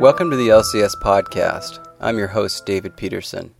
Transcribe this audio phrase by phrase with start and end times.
[0.00, 1.78] Welcome to the LCS podcast.
[2.00, 3.54] I'm your host, David Peterson.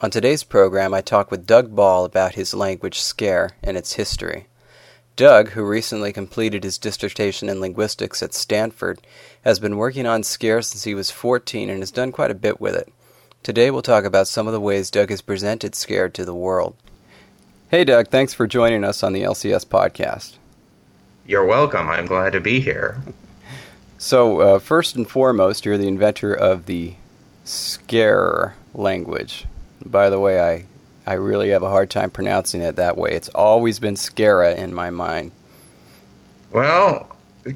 [0.00, 4.46] On today's program, I talk with Doug Ball about his language Skerre and its history.
[5.14, 9.02] Doug, who recently completed his dissertation in linguistics at Stanford,
[9.44, 12.62] has been working on Skerre since he was 14 and has done quite a bit
[12.62, 12.90] with it.
[13.42, 16.76] Today, we'll talk about some of the ways Doug has presented Skerre to the world.
[17.70, 20.36] Hey, Doug, thanks for joining us on the LCS podcast.
[21.26, 21.90] You're welcome.
[21.90, 23.02] I'm glad to be here.
[24.00, 26.94] So, uh, first and foremost, you're the inventor of the
[27.44, 29.44] Skerre language.
[29.84, 30.66] By the way, I,
[31.04, 33.10] I really have a hard time pronouncing it that way.
[33.10, 35.32] It's always been Scara in my mind.
[36.52, 37.10] Well,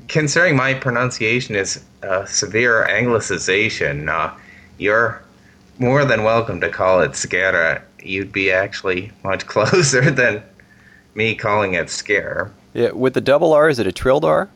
[0.08, 4.36] considering my pronunciation is a severe anglicization, uh,
[4.78, 5.22] you're
[5.78, 7.82] more than welcome to call it Scara.
[8.02, 10.42] You'd be actually much closer than
[11.14, 12.50] me calling it Scare.
[12.74, 14.48] Yeah, with the double R, is it a trilled R?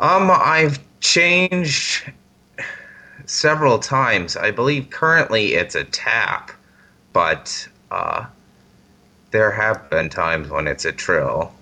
[0.00, 2.10] Um, I've changed
[3.26, 4.34] several times.
[4.34, 6.52] I believe currently it's a tap,
[7.12, 8.24] but uh,
[9.30, 11.52] there have been times when it's a trill.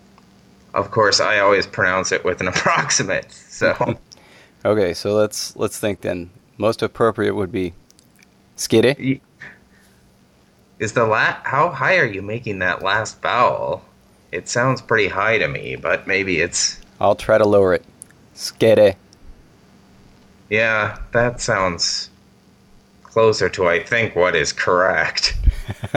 [0.72, 3.33] Of course, I always pronounce it with an approximate.
[3.33, 3.98] So,
[4.64, 6.31] okay, so let's let's think then.
[6.59, 7.72] Most appropriate would be
[8.56, 9.20] skitty.
[10.78, 13.84] Is the la- how high are you making that last vowel?
[14.31, 16.81] It sounds pretty high to me, but maybe it's.
[17.00, 17.84] I'll try to lower it.
[18.39, 18.94] Skitty.
[20.48, 22.08] Yeah, that sounds
[23.03, 25.36] closer to, I think, what is correct.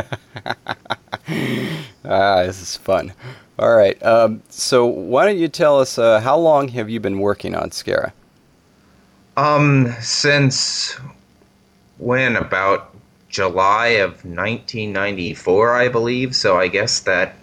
[2.03, 3.13] ah, this is fun.
[3.59, 4.01] All right.
[4.01, 7.69] Um, so, why don't you tell us uh, how long have you been working on
[7.69, 8.11] Skerre?
[9.37, 10.99] Um, since
[11.99, 12.35] when?
[12.35, 12.95] About
[13.29, 16.35] July of 1994, I believe.
[16.35, 17.35] So, I guess that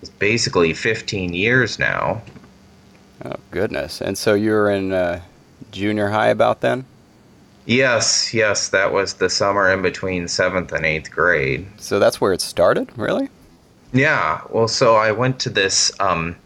[0.00, 2.22] is basically 15 years now.
[3.26, 4.00] Oh goodness!
[4.00, 5.20] And so you were in uh,
[5.72, 6.84] junior high about then?
[7.64, 11.66] Yes, yes, that was the summer in between seventh and eighth grade.
[11.78, 13.28] So that's where it started, really?
[13.92, 14.42] Yeah.
[14.50, 16.36] Well, so I went to this um,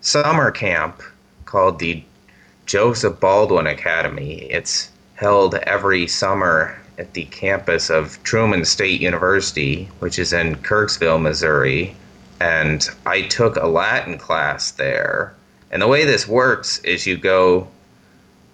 [0.00, 1.00] summer camp
[1.44, 2.02] called the
[2.66, 4.38] Joseph Baldwin Academy.
[4.50, 11.22] It's held every summer at the campus of Truman State University, which is in Kirksville,
[11.22, 11.94] Missouri.
[12.40, 15.34] And I took a Latin class there
[15.72, 17.66] and the way this works is you go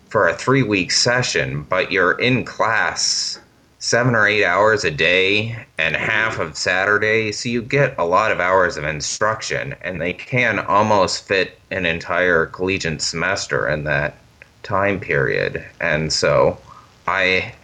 [0.08, 3.38] for a three week session, but you're in class
[3.80, 7.30] seven or eight hours a day and half of Saturday.
[7.32, 11.86] So you get a lot of hours of instruction, and they can almost fit an
[11.86, 14.16] entire collegiate semester in that
[14.62, 15.64] time period.
[15.80, 16.58] And so
[17.06, 17.54] I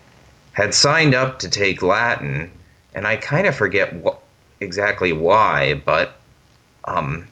[0.53, 2.51] had signed up to take Latin,
[2.95, 4.21] and I kind of forget what,
[4.61, 6.17] exactly why, but
[6.85, 7.27] um,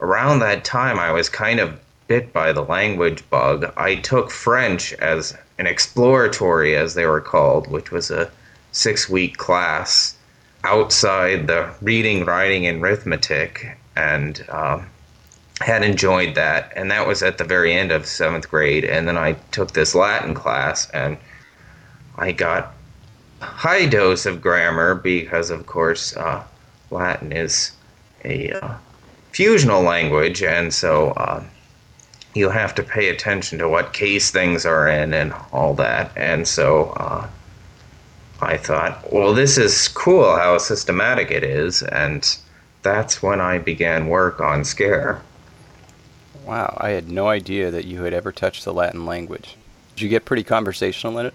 [0.00, 3.72] around that time, I was kind of bit by the language bug.
[3.76, 8.30] I took French as an exploratory, as they were called, which was a
[8.72, 10.16] six week class
[10.64, 14.86] outside the reading, writing, and arithmetic, and um,
[15.60, 16.72] had enjoyed that.
[16.74, 18.84] And that was at the very end of seventh grade.
[18.84, 21.16] And then I took this Latin class, and
[22.16, 22.74] I got
[23.40, 26.42] high dose of grammar because, of course, uh,
[26.90, 27.72] Latin is
[28.24, 28.74] a uh,
[29.34, 31.42] fusional language, and so uh,
[32.34, 36.12] you have to pay attention to what case things are in and all that.
[36.16, 37.28] And so uh,
[38.40, 42.36] I thought, well, this is cool how systematic it is, and
[42.82, 45.20] that's when I began work on Skerre.
[46.44, 49.56] Wow, I had no idea that you had ever touched the Latin language.
[49.96, 51.34] Did you get pretty conversational in it?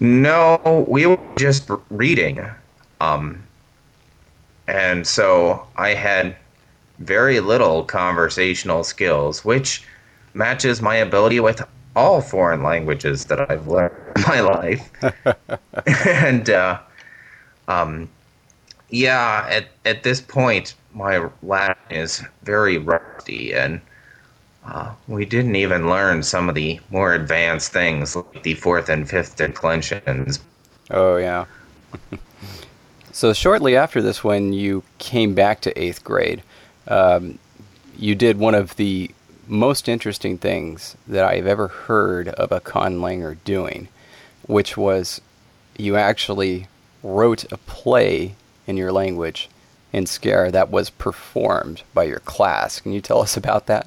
[0.00, 2.44] No, we were just reading.
[3.00, 3.42] Um,
[4.68, 6.36] and so I had
[7.04, 9.84] very little conversational skills, which
[10.34, 11.62] matches my ability with
[11.94, 14.90] all foreign languages that I've learned in my life.
[16.06, 16.78] and uh,
[17.68, 18.08] um,
[18.90, 23.80] yeah, at at this point, my Latin is very rusty, and
[24.66, 29.08] uh, we didn't even learn some of the more advanced things like the fourth and
[29.08, 30.40] fifth declensions.
[30.90, 31.46] Oh yeah.
[33.12, 36.42] so shortly after this, when you came back to eighth grade,
[36.92, 37.38] um,
[37.96, 39.10] you did one of the
[39.48, 43.88] most interesting things that I've ever heard of a conlanger doing,
[44.46, 45.20] which was
[45.78, 46.68] you actually
[47.02, 48.34] wrote a play
[48.66, 49.48] in your language
[49.92, 52.78] in Skerre that was performed by your class.
[52.80, 53.86] Can you tell us about that?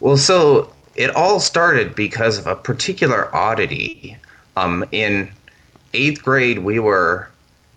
[0.00, 4.16] Well, so it all started because of a particular oddity.
[4.56, 5.30] Um, in
[5.92, 7.28] eighth grade, we were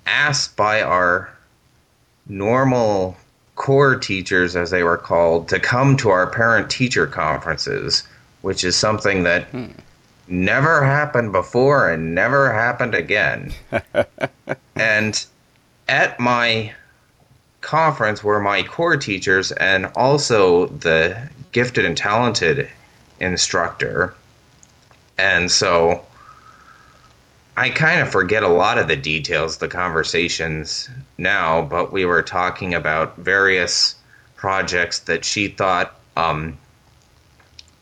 [0.05, 1.29] asked by our
[2.27, 3.17] normal
[3.55, 8.03] core teachers, as they were called, to come to our parent teacher conferences,
[8.41, 9.67] which is something that hmm.
[10.27, 13.53] never happened before and never happened again.
[14.75, 15.25] and
[15.87, 16.73] at my
[17.61, 22.67] conference were my core teachers and also the gifted and talented
[23.19, 24.15] instructor.
[25.17, 26.03] And so
[27.57, 32.21] I kind of forget a lot of the details, the conversations now, but we were
[32.21, 33.95] talking about various
[34.35, 36.57] projects that she thought um,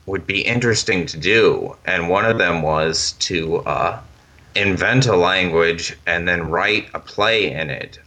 [0.08, 1.76] would be interesting to do.
[1.86, 4.00] And one of them was to uh,
[4.56, 8.00] invent a language and then write a play in it.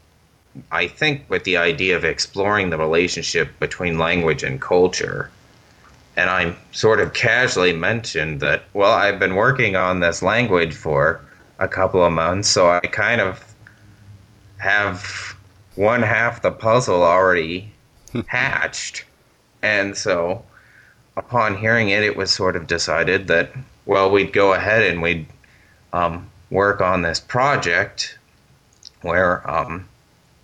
[0.71, 5.31] I think with the idea of exploring the relationship between language and culture.
[6.17, 11.23] And I sort of casually mentioned that, well, I've been working on this language for
[11.63, 13.55] a couple of months, so I kind of
[14.59, 15.37] have
[15.77, 17.73] one half the puzzle already
[18.27, 19.05] hatched.
[19.63, 20.45] And so
[21.17, 23.53] upon hearing it, it was sort of decided that,
[23.87, 25.27] well, we'd go ahead and we'd
[25.93, 28.19] um, work on this project
[29.03, 29.89] where um,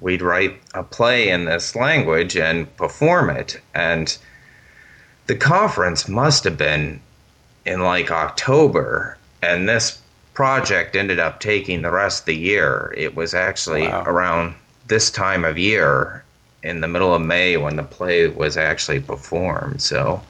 [0.01, 3.61] we'd write a play in this language and perform it.
[3.75, 4.17] And
[5.27, 7.01] the conference must have been
[7.67, 10.01] in like October, and this
[10.39, 12.95] project ended up taking the rest of the year.
[12.97, 14.05] It was actually wow.
[14.07, 14.55] around
[14.87, 16.23] this time of year
[16.63, 19.83] in the middle of May when the play was actually performed.
[19.83, 20.23] So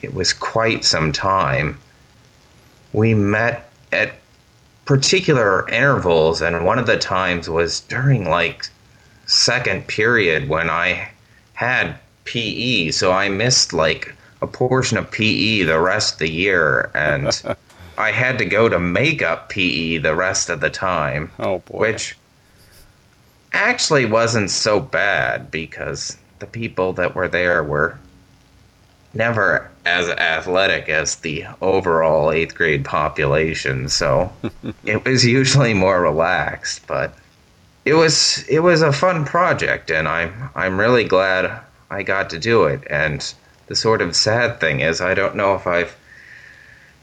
[0.00, 1.78] it was quite some time.
[2.94, 4.14] We met at
[4.86, 8.66] particular intervals, and one of the times was during like
[9.26, 11.10] second period when I
[11.52, 16.90] had PE, so I missed like a portion of PE the rest of the year,
[16.94, 17.26] and
[17.98, 21.30] I had to go to makeup PE the rest of the time.
[21.38, 21.78] Oh boy!
[21.78, 22.16] Which
[23.52, 27.98] actually wasn't so bad because the people that were there were
[29.14, 34.32] never as athletic as the overall eighth grade population, so
[34.84, 36.86] it was usually more relaxed.
[36.86, 37.14] But
[37.84, 41.60] it was it was a fun project, and I'm I'm really glad
[41.90, 42.82] I got to do it.
[42.88, 43.34] And
[43.66, 45.94] the sort of sad thing is, I don't know if I've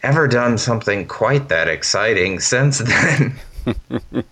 [0.04, 3.36] ever done something quite that exciting since then.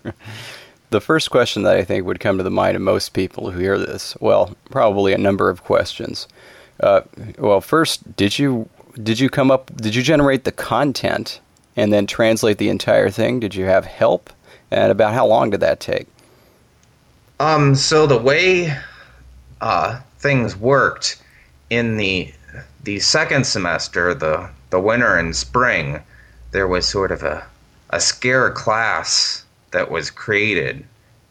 [0.90, 3.60] the first question that I think would come to the mind of most people who
[3.60, 6.26] hear this, well, probably a number of questions.
[6.80, 7.02] Uh,
[7.38, 8.68] well, first, did you
[9.02, 9.74] did you come up?
[9.76, 11.40] Did you generate the content
[11.76, 13.40] and then translate the entire thing?
[13.40, 14.30] Did you have help?
[14.70, 16.06] And about how long did that take?
[17.40, 17.74] Um.
[17.74, 18.76] So the way
[19.60, 21.22] uh, things worked
[21.70, 22.32] in the
[22.84, 26.02] the second semester, the the winter and spring,
[26.50, 27.46] there was sort of a
[27.90, 30.84] a Skerre class that was created,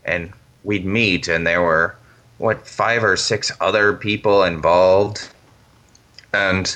[0.05, 0.31] and
[0.63, 1.95] we'd meet, and there were
[2.37, 5.27] what five or six other people involved.
[6.33, 6.75] And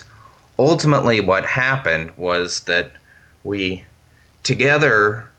[0.58, 2.92] ultimately, what happened was that
[3.44, 3.84] we
[4.44, 5.30] together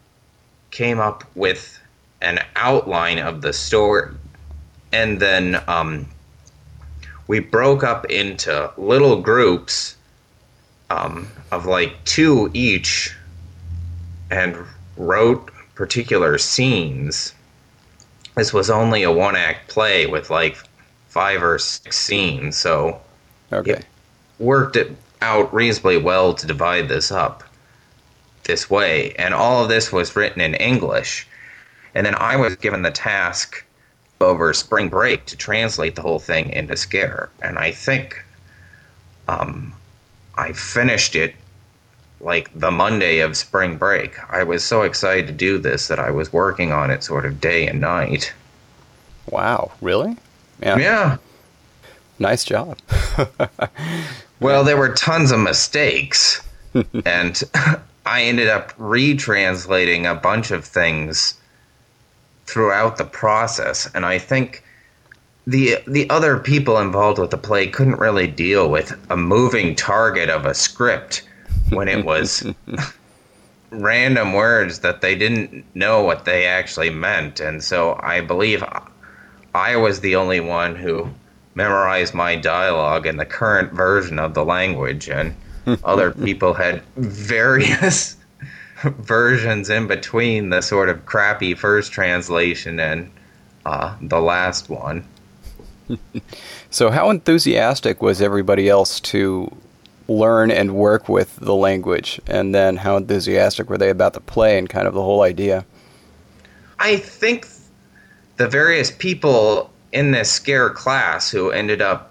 [0.71, 1.79] came up with
[2.21, 4.13] an outline of the story,
[4.93, 6.07] and then um,
[7.27, 9.97] we broke up into little groups
[10.93, 13.17] um, of like two each
[14.31, 14.57] and
[14.97, 17.35] wrote particular scenes.
[18.37, 20.57] This was only a one act play with like
[21.09, 23.01] five or six scenes, so
[23.53, 23.73] okay.
[23.73, 23.87] It,
[24.39, 27.45] worked it out reasonably well to divide this up
[28.45, 29.13] this way.
[29.13, 31.29] And all of this was written in English.
[31.95, 33.65] And then I was given the task
[34.21, 37.29] over spring break to translate the whole thing into Skerre.
[37.41, 38.25] And I think
[39.29, 39.75] um,
[40.37, 41.35] I finished it
[42.21, 44.19] like the Monday of spring break.
[44.31, 47.41] I was so excited to do this that I was working on it sort of
[47.41, 48.33] day and night.
[49.31, 50.17] Wow, really?
[50.61, 50.79] Yeah.
[50.79, 51.17] Yeah.
[52.19, 52.79] Nice job.
[54.41, 56.41] well, there were tons of mistakes,
[57.05, 57.43] and
[58.07, 61.35] I ended up retranslating a bunch of things
[62.47, 64.62] throughout the process, and I think
[65.47, 70.31] the the other people involved with the play couldn't really deal with a moving target
[70.31, 71.23] of a script
[71.71, 72.47] when it was
[73.71, 78.63] random words that they didn't know what they actually meant, and so I believe
[79.55, 81.09] I was the only one who
[81.55, 85.35] memorized my dialogue in the current version of the language, and
[85.85, 88.17] other people had various
[88.83, 93.11] versions in between the sort of crappy first translation and
[93.67, 95.05] uh, the last one.
[96.71, 99.55] So, how enthusiastic was everybody else to
[100.09, 102.19] learn and work with the language?
[102.27, 105.67] And then, how enthusiastic were they about the play and kind of the whole idea?
[106.79, 107.47] I think
[108.39, 112.11] the various people in this Skerre class who ended up,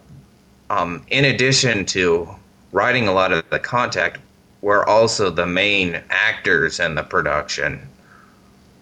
[0.70, 2.30] um, in addition to
[2.72, 4.20] writing a lot of the contact
[4.62, 7.82] were also the main actors in the production.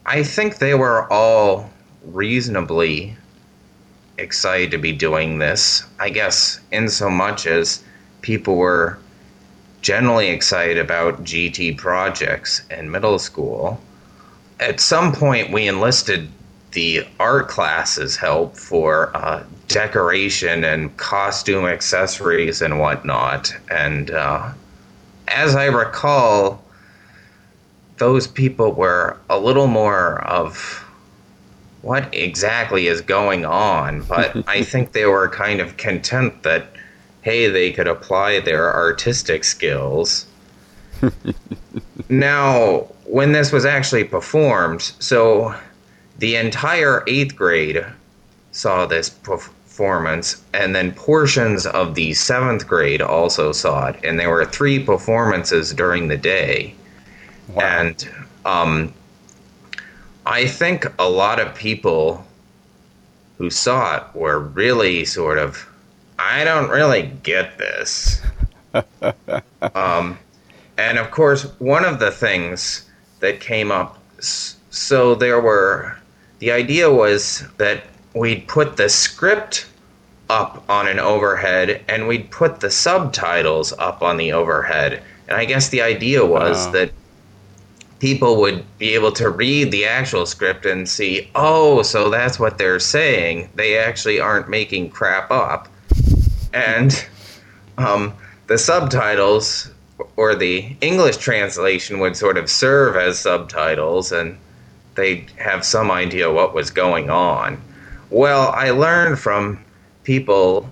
[0.06, 1.70] I think they were all
[2.04, 3.16] reasonably
[4.20, 5.84] excited to be doing this.
[6.00, 7.84] I guess in so much as
[8.22, 9.00] people were
[9.82, 13.82] generally excited about GT projects in middle school.
[14.60, 16.30] At some point, we enlisted
[16.74, 23.56] the art classes help for uh, decoration and costume accessories and whatnot.
[23.72, 24.52] And uh,
[25.30, 26.64] as I recall,
[27.98, 30.86] those people were a little more of
[31.82, 36.68] what exactly is going on, but I think they were kind of content that,
[37.22, 40.26] hey, they could apply their artistic skills.
[42.10, 45.56] now, when this was actually performed, so
[46.18, 47.86] the entire eighth grade
[48.52, 54.30] saw this performance, and then portions of the seventh grade also saw it, and there
[54.30, 56.76] were three performances during the day.
[57.48, 57.62] Wow.
[57.62, 58.10] And
[58.46, 58.94] um,
[60.30, 62.24] I think a lot of people
[63.40, 65.68] who saw it were really sort of,
[66.20, 68.22] I don't really get this.
[69.74, 70.20] um,
[70.78, 72.88] and of course, one of the things
[73.22, 75.98] that came up, so there were,
[76.38, 79.66] the idea was that we'd put the script
[80.30, 85.02] up on an overhead and we'd put the subtitles up on the overhead.
[85.28, 86.72] And I guess the idea was uh.
[86.72, 86.92] that
[88.00, 92.58] people would be able to read the actual script and see, oh, so that's what
[92.58, 93.50] they're saying.
[93.56, 95.68] They actually aren't making crap up.
[96.54, 97.06] And
[97.78, 98.14] um,
[98.48, 99.70] the subtitles
[100.16, 104.38] or the English translation would sort of serve as subtitles and
[104.96, 107.62] they'd have some idea what was going on.
[108.10, 109.64] Well, I learned from
[110.04, 110.70] people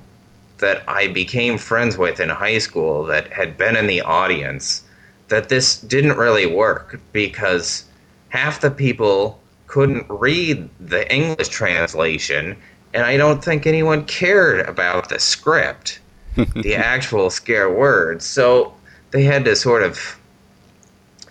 [0.59, 4.83] that I became friends with in high school that had been in the audience
[5.27, 7.83] that this didn't really work because
[8.29, 12.55] half the people couldn't read the English translation,
[12.93, 15.99] and I don't think anyone cared about the script,
[16.55, 18.25] the actual Skerre words.
[18.25, 18.73] So
[19.11, 20.17] they had to sort of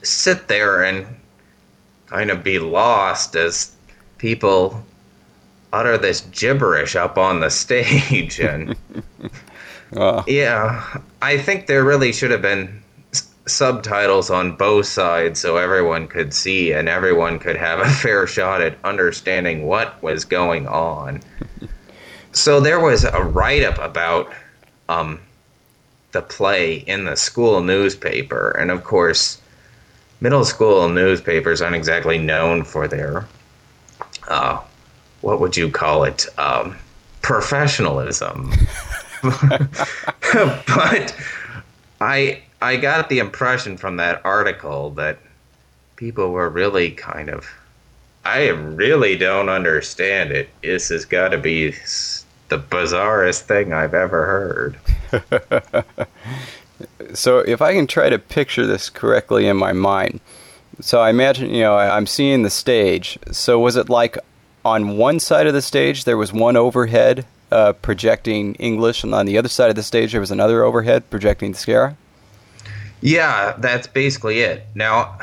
[0.02, 1.06] sit there and
[2.06, 3.72] kind of be lost as
[4.18, 4.84] people
[5.72, 8.76] utter this gibberish up on the stage and
[9.96, 10.24] ah.
[10.26, 12.82] yeah i think there really should have been
[13.46, 18.60] subtitles on both sides so everyone could see and everyone could have a fair shot
[18.60, 21.20] at understanding what was going on.
[22.32, 24.32] so there was a write up about
[24.88, 25.20] um,
[26.12, 29.40] the play in the school newspaper, and of course,
[30.20, 33.26] middle school newspapers aren't exactly known for their
[34.28, 34.60] uh,
[35.20, 36.76] what would you call it um,
[37.22, 38.50] professionalism.
[39.22, 41.14] but
[42.00, 45.18] I I got the impression from that article that
[45.96, 47.46] people were really kind of.
[48.25, 50.48] I really don't understand it.
[50.62, 51.72] This has got to be
[52.48, 55.86] the bizarrest thing I've ever heard.
[57.14, 60.20] so, if I can try to picture this correctly in my mind,
[60.80, 63.18] so I imagine, you know, I'm seeing the stage.
[63.30, 64.18] So, was it like
[64.64, 69.26] on one side of the stage there was one overhead uh, projecting English, and on
[69.26, 71.96] the other side of the stage there was another overhead projecting Skerre?
[73.00, 74.66] Yeah, that's basically it.
[74.74, 75.18] Now,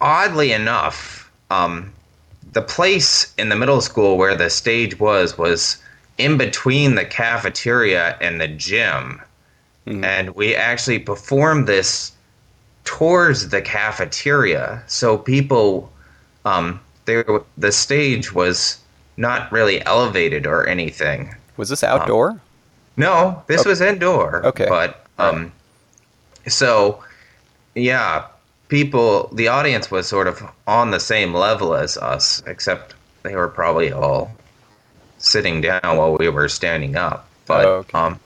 [0.00, 1.92] oddly enough, um,
[2.52, 5.76] the place in the middle school where the stage was was
[6.18, 9.20] in between the cafeteria and the gym.
[9.86, 10.04] Mm-hmm.
[10.04, 12.12] And we actually performed this
[12.84, 14.82] towards the cafeteria.
[14.86, 15.92] So people,
[16.44, 17.24] um, there,
[17.58, 18.80] the stage was
[19.16, 21.34] not really elevated or anything.
[21.56, 22.30] Was this outdoor?
[22.30, 22.40] Um,
[22.96, 23.70] no, this okay.
[23.70, 24.44] was indoor.
[24.46, 24.66] Okay.
[24.68, 25.52] But um,
[26.48, 27.02] so,
[27.74, 28.26] yeah,
[28.68, 33.48] people, the audience was sort of on the same level as us, except they were
[33.48, 34.30] probably all
[35.18, 37.28] sitting down while we were standing up.
[37.46, 37.98] But oh, okay.
[37.98, 38.20] um,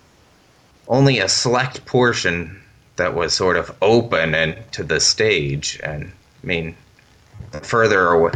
[0.89, 2.61] only a select portion
[2.97, 5.81] that was sort of open and to the stage.
[5.83, 6.13] And
[6.43, 6.77] I mean,
[7.63, 8.31] further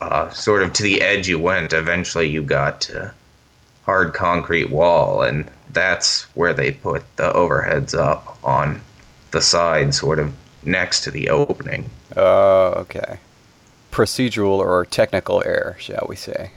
[0.00, 3.14] uh, sort of to the edge you went, eventually you got to
[3.86, 8.80] hard concrete wall, and that's where they put the overheads up on
[9.30, 11.88] the side, sort of next to the opening.
[12.16, 13.20] Oh, uh, okay.
[13.92, 16.50] Procedural or technical error, shall we say?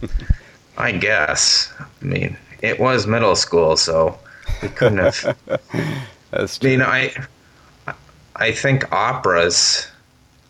[0.78, 1.72] I guess.
[1.78, 4.18] I mean, it was middle school, so
[4.62, 5.36] we couldn't have.
[6.30, 6.70] That's true.
[6.70, 7.94] I mean, I,
[8.34, 9.86] I think operas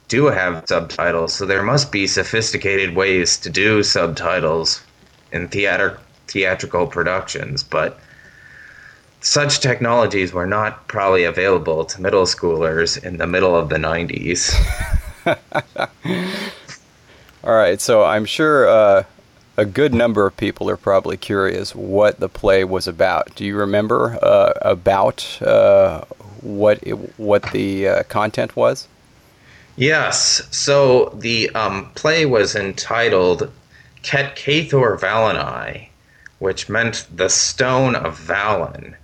[0.08, 4.82] do have subtitles, so there must be sophisticated ways to do subtitles
[5.37, 8.00] in theater theatrical productions, but
[9.21, 14.55] such technologies were not probably available to middle schoolers in the middle of the 90s.
[17.45, 19.05] All right, so I'm sure uh,
[19.57, 23.35] a good number of people are probably curious what the play was about.
[23.35, 26.05] Do you remember uh, about uh,
[26.40, 28.88] what it, what the uh, content was?
[29.76, 30.43] Yes.
[30.50, 33.50] So the um, play was entitled
[34.06, 34.96] Ket Cathor
[36.38, 38.94] which meant the Stone of Valen.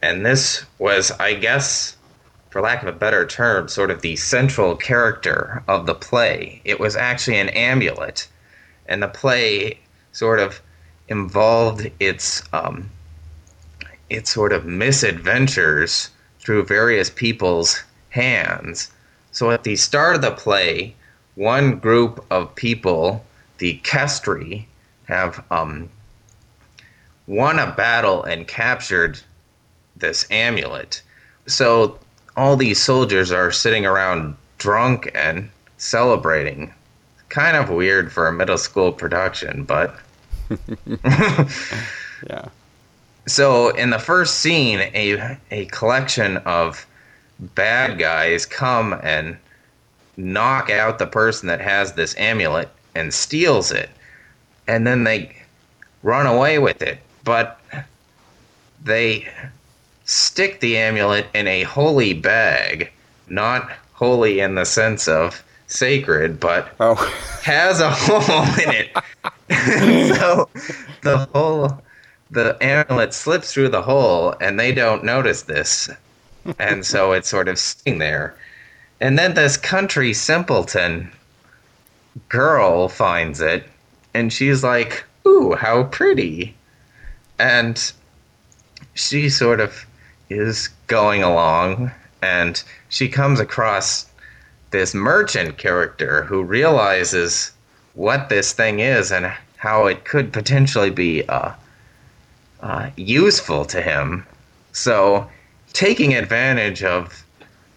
[0.00, 1.98] And this was, I guess,
[2.48, 6.62] for lack of a better term, sort of the central character of the play.
[6.64, 8.26] It was actually an amulet.
[8.86, 9.80] And the play
[10.12, 10.62] sort of
[11.08, 12.88] involved its um,
[14.08, 16.08] its sort of misadventures
[16.40, 18.90] through various people's hands.
[19.30, 20.94] So at the start of the play,
[21.34, 23.26] one group of people,
[23.58, 24.64] the Kestri,
[25.06, 25.88] have um,
[27.26, 29.20] won a battle and captured
[29.96, 31.02] this amulet.
[31.46, 31.98] So
[32.36, 36.72] all these soldiers are sitting around drunk and celebrating.
[37.28, 39.98] Kind of weird for a middle school production, but
[42.26, 42.48] yeah.
[43.26, 46.86] So in the first scene, a a collection of
[47.38, 49.36] bad guys come and
[50.16, 53.88] knock out the person that has this amulet and steals it,
[54.66, 55.34] and then they
[56.02, 56.98] run away with it.
[57.24, 57.60] But
[58.82, 59.28] they
[60.04, 62.90] stick the amulet in a holy bag,
[63.28, 66.94] not holy in the sense of sacred, but Oh.
[67.42, 68.96] has a hole in it.
[70.14, 70.48] so
[71.02, 71.80] the hole,
[72.30, 75.88] the amulet slips through the hole, and they don't notice this,
[76.58, 78.34] and so it's sort of sitting there.
[79.00, 81.10] And then this country simpleton
[82.28, 83.64] girl finds it,
[84.14, 86.54] and she's like, "Ooh, how pretty!"
[87.38, 87.92] And
[88.94, 89.86] she sort of
[90.28, 94.06] is going along, and she comes across
[94.70, 97.52] this merchant character who realizes
[97.94, 101.52] what this thing is and how it could potentially be uh,
[102.60, 104.26] uh, useful to him.
[104.72, 105.28] So,
[105.72, 107.24] taking advantage of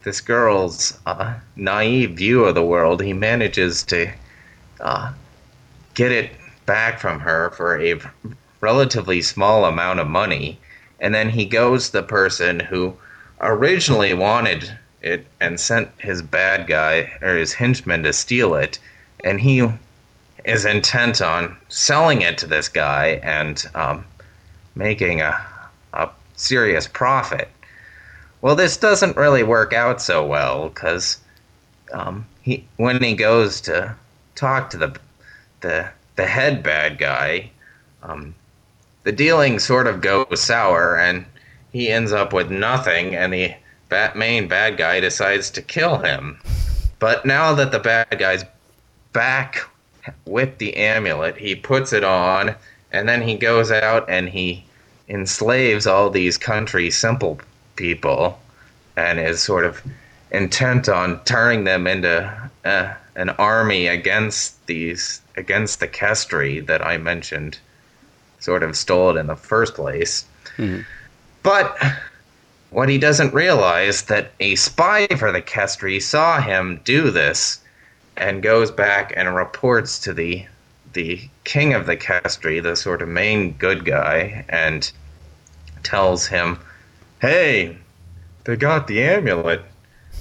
[0.03, 4.12] this girl's uh, naive view of the world, he manages to
[4.82, 5.13] uh,
[5.94, 6.32] get it
[6.65, 8.00] back from her for a
[8.60, 10.60] relatively small amount of money.
[11.00, 12.96] And then he goes the person who
[13.39, 18.78] originally wanted it and sent his bad guy or his henchman to steal it.
[19.24, 19.67] And he
[20.46, 24.06] is intent on selling it to this guy and um,
[24.76, 25.39] making a,
[25.94, 27.50] a serious profit.
[28.41, 31.17] Well, this doesn't really work out so well because
[31.94, 33.96] um, he when he goes to
[34.36, 34.96] talk to the
[35.62, 37.52] the the head bad guy,
[38.04, 38.36] um,
[39.04, 41.26] the dealing sort of goes sour, and
[41.72, 43.54] he ends up with nothing, and the
[43.89, 46.39] bat main bad guy decides to kill him.
[47.00, 48.46] But now that the bad guy's
[49.13, 49.67] back
[50.26, 52.56] with the amulet, he puts it on,
[52.91, 54.63] and then he goes out and he
[55.08, 57.39] enslaves all these country simple
[57.76, 58.39] people,
[58.96, 59.82] and is sort of
[60.32, 66.97] intent on turning them into uh, an army against these against the Kestri that I
[66.97, 67.58] mentioned,
[68.39, 70.26] sort of stole it in the first place.
[70.58, 70.86] Mhm.
[71.43, 71.78] But
[72.69, 77.60] what he doesn't realize that a spy for the Kestri saw him do this
[78.17, 80.45] and goes back and reports to the
[80.93, 84.91] the king of the Kestri, the sort of main good guy, and
[85.84, 86.60] tells him,
[87.19, 87.78] "Hey,
[88.43, 89.63] they got the amulet."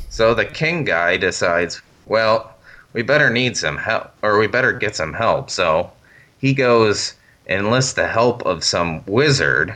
[0.08, 2.49] So the king guy decides, "Well,
[2.92, 5.92] we better need some help, or we better get some help." So
[6.38, 7.14] he goes
[7.46, 9.74] enlists the help of some wizard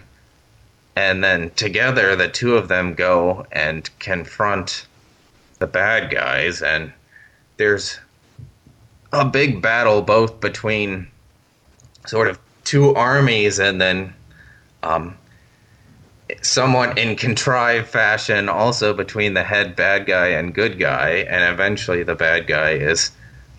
[0.96, 4.87] and then together the two of them go and confront
[5.59, 6.92] the bad guys and
[7.57, 7.98] there's
[9.12, 11.07] a big battle both between
[12.07, 14.14] sort of two armies and then
[14.83, 15.16] um,
[16.42, 22.03] somewhat in contrived fashion also between the head bad guy and good guy and eventually
[22.03, 23.11] the bad guy is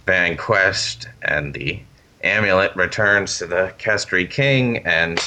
[0.05, 1.79] vanquished and the
[2.23, 5.19] amulet returns to the Kestri king and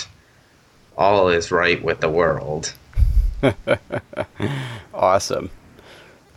[0.96, 2.74] all is right with the world.
[4.98, 5.48] Awesome.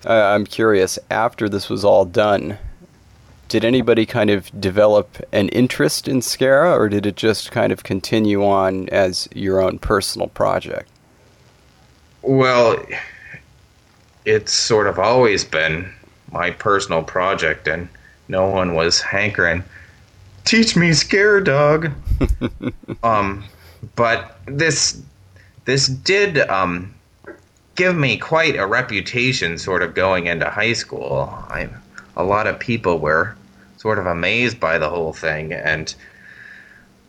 [0.06, 2.60] Uh, I'm curious, after this was all done,
[3.48, 7.84] did anybody kind of develop an interest in Skerre, or did it just kind of
[7.84, 10.92] continue on as your own personal project?
[12.22, 12.78] Well,
[14.26, 15.92] it's sort of always been
[16.32, 17.90] my personal project, and
[18.28, 19.64] no one was hankering.
[20.46, 21.92] Teach me Skerre Doug.
[23.04, 23.44] um,
[23.96, 25.02] but this
[25.66, 26.94] this did um,
[27.76, 31.30] give me quite a reputation, sort of going into high school.
[31.50, 31.70] I,
[32.16, 33.36] a lot of people were
[33.78, 35.94] sort of amazed by the whole thing, and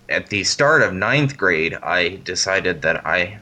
[0.08, 3.38] at the start of ninth grade, I decided that I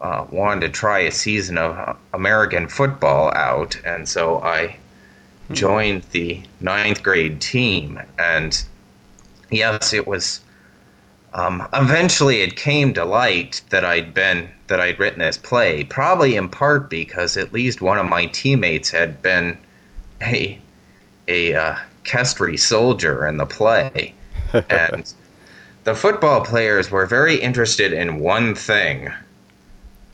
[0.00, 4.76] uh, wanted to try a season of American football out, and so I
[5.52, 8.00] joined the ninth grade team.
[8.18, 8.62] And
[9.50, 10.40] yes, it was.
[11.34, 16.36] Um, eventually, it came to light that I'd been that I'd written this play, probably
[16.36, 19.58] in part because at least one of my teammates had been
[20.22, 20.58] a
[21.28, 24.14] a uh, Kestri soldier in the play,
[24.70, 25.12] and
[25.84, 29.12] the football players were very interested in one thing: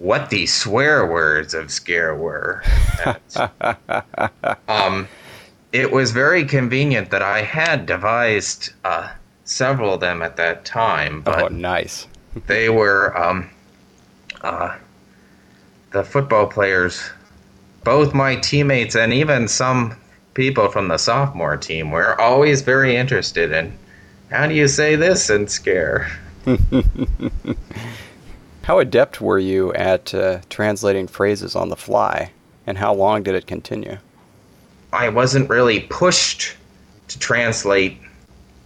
[0.03, 2.63] what the swear words of Skerre were.
[4.69, 5.09] Um,
[5.73, 9.13] it was very convenient that I had devised uh,
[9.45, 12.07] several of them at that time, but oh, nice.
[12.47, 13.51] they were um,
[14.41, 14.77] uh,
[15.93, 17.11] the football players,
[17.85, 19.97] both my teammates and even some
[20.35, 23.77] people from the sophomore team were always very interested in
[24.31, 26.11] how do you say this and Skerre.
[28.63, 32.31] how adept were you at uh, translating phrases on the fly,
[32.67, 33.99] and how long did it continue?
[34.93, 36.55] I wasn't really pushed
[37.09, 37.99] to translate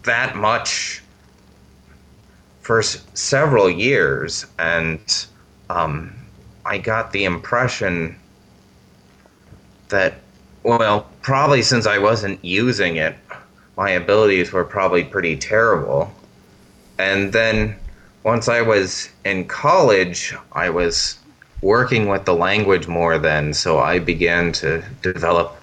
[0.03, 1.03] that much
[2.61, 5.27] for s- several years, and
[5.71, 6.15] um,
[6.65, 8.17] I got the impression
[9.89, 10.15] that,
[10.65, 13.15] well, probably since I wasn't using it,
[13.77, 16.13] my abilities were probably pretty terrible.
[16.99, 17.77] And then
[18.27, 21.17] once I was in college, I was
[21.63, 25.55] working with the language more then, so I began to develop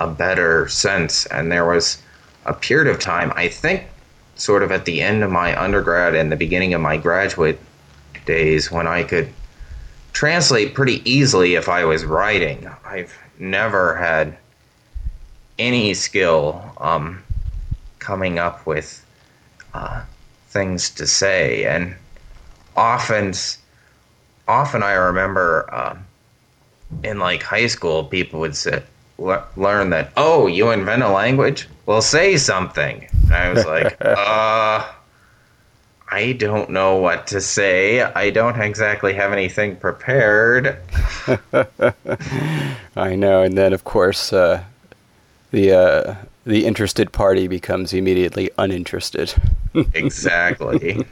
[0.00, 1.26] a better sense.
[1.26, 2.00] And there was
[2.46, 3.84] a period of time, I think,
[4.34, 7.60] sort of at the end of my undergrad and the beginning of my graduate
[8.24, 9.28] days, when I could
[10.14, 12.66] translate pretty easily if I was writing.
[12.82, 14.38] I've never had
[15.58, 17.22] any skill um,
[17.98, 19.04] coming up with
[19.74, 20.02] uh,
[20.48, 21.94] things to say, and
[22.76, 23.32] often,
[24.48, 25.96] often I remember uh,
[27.02, 28.82] in like high school, people would say,
[29.18, 31.68] le- learn that, oh, you invent a language?
[31.86, 33.08] Well, say something.
[33.24, 34.86] And I was like, uh,
[36.08, 38.00] I don't know what to say.
[38.00, 40.78] I don't exactly have anything prepared.
[42.96, 44.62] I know, and then of course uh,
[45.50, 49.34] the uh, the interested party becomes immediately uninterested.
[49.94, 51.04] exactly.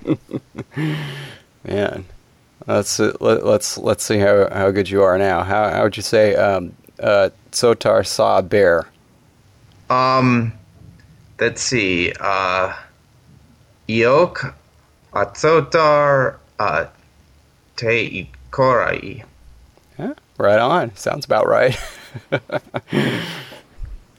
[1.64, 2.04] Man,
[2.66, 5.42] let's uh, let, let's let's see how, how good you are now.
[5.42, 8.86] How how would you say um, uh, Tsotar saw a bear?
[9.88, 10.52] Um,
[11.40, 12.12] let's see.
[12.20, 12.74] Uh,
[13.88, 14.54] Iok
[15.12, 16.86] Atsotar uh,
[17.76, 19.24] Te Korai.
[19.96, 20.14] Huh?
[20.38, 20.94] Right on.
[20.96, 21.78] Sounds about right.
[22.30, 23.22] and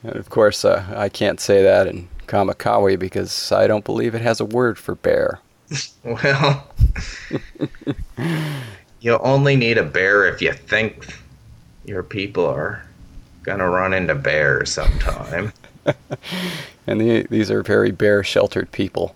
[0.03, 4.39] of course, uh, I can't say that in Kamakawi because I don't believe it has
[4.39, 5.39] a word for bear.
[6.04, 6.67] Well,
[9.01, 11.15] you only need a bear if you think
[11.84, 12.86] your people are
[13.43, 15.51] gonna run into bears sometime.
[16.88, 19.15] and the, these are very bear sheltered people.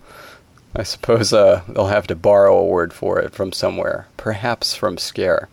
[0.76, 4.98] I suppose uh, they'll have to borrow a word for it from somewhere, perhaps from
[4.98, 5.48] Skerre.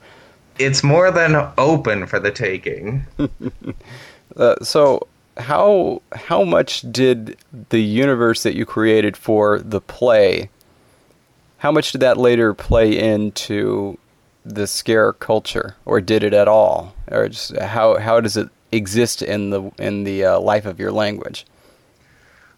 [0.59, 3.07] It's more than open for the taking.
[4.37, 5.07] uh, so,
[5.39, 7.37] how how much did
[7.71, 10.51] the universe that you created for the play?
[11.67, 13.99] How much did that later play into
[14.45, 19.21] the Skerre culture, or did it at all, or just how how does it exist
[19.21, 21.45] in the in the uh, life of your language?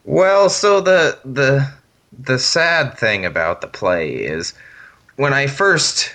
[0.05, 1.67] Well, so the the
[2.13, 4.53] the sad thing about the play is
[5.17, 6.15] when I first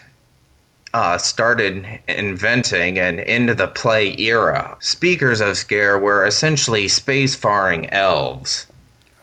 [0.94, 8.68] uh, started inventing and into the play era, speakers of Skerre were essentially spacefaring elves,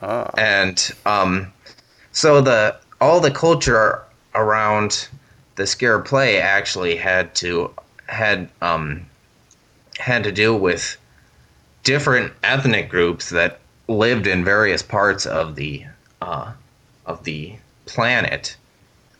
[0.02, 0.28] ah.
[0.36, 1.52] and um,
[2.10, 4.02] so the all the culture
[4.34, 5.08] around
[5.56, 7.70] the Skerre play actually had to
[8.06, 9.06] had um,
[9.98, 10.96] had to do with
[11.82, 15.84] different ethnic groups that lived in various parts of the
[16.20, 16.52] uh,
[17.06, 17.54] of the
[17.86, 18.56] planet,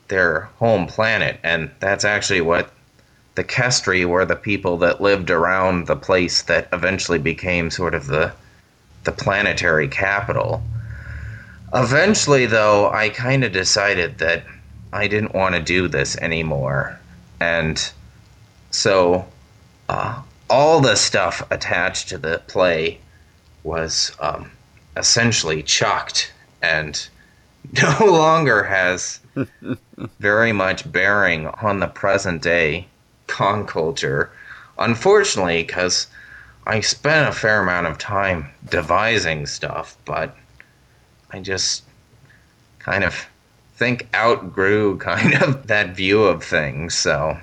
[0.07, 2.71] their home planet, and that's actually what
[3.35, 8.07] the Kestri were the people that lived around the place that eventually became sort of
[8.07, 8.33] the
[9.03, 10.61] the planetary capital.
[11.73, 14.43] Eventually, though, I kind of decided that
[14.91, 16.99] I didn't want to do this anymore,
[17.39, 17.91] and
[18.71, 19.25] so
[19.87, 22.99] uh, all the stuff attached to the play
[23.63, 24.51] was um,
[24.97, 27.07] essentially chucked and
[27.81, 29.19] no longer has
[30.19, 32.87] very much bearing on the present day
[33.27, 34.31] con culture.
[34.77, 36.07] Unfortunately, because
[36.67, 40.35] I spent a fair amount of time devising stuff, but
[41.31, 41.83] I just
[42.79, 43.27] kind of
[43.75, 46.93] think outgrew kind of that view of things.
[46.93, 47.37] So,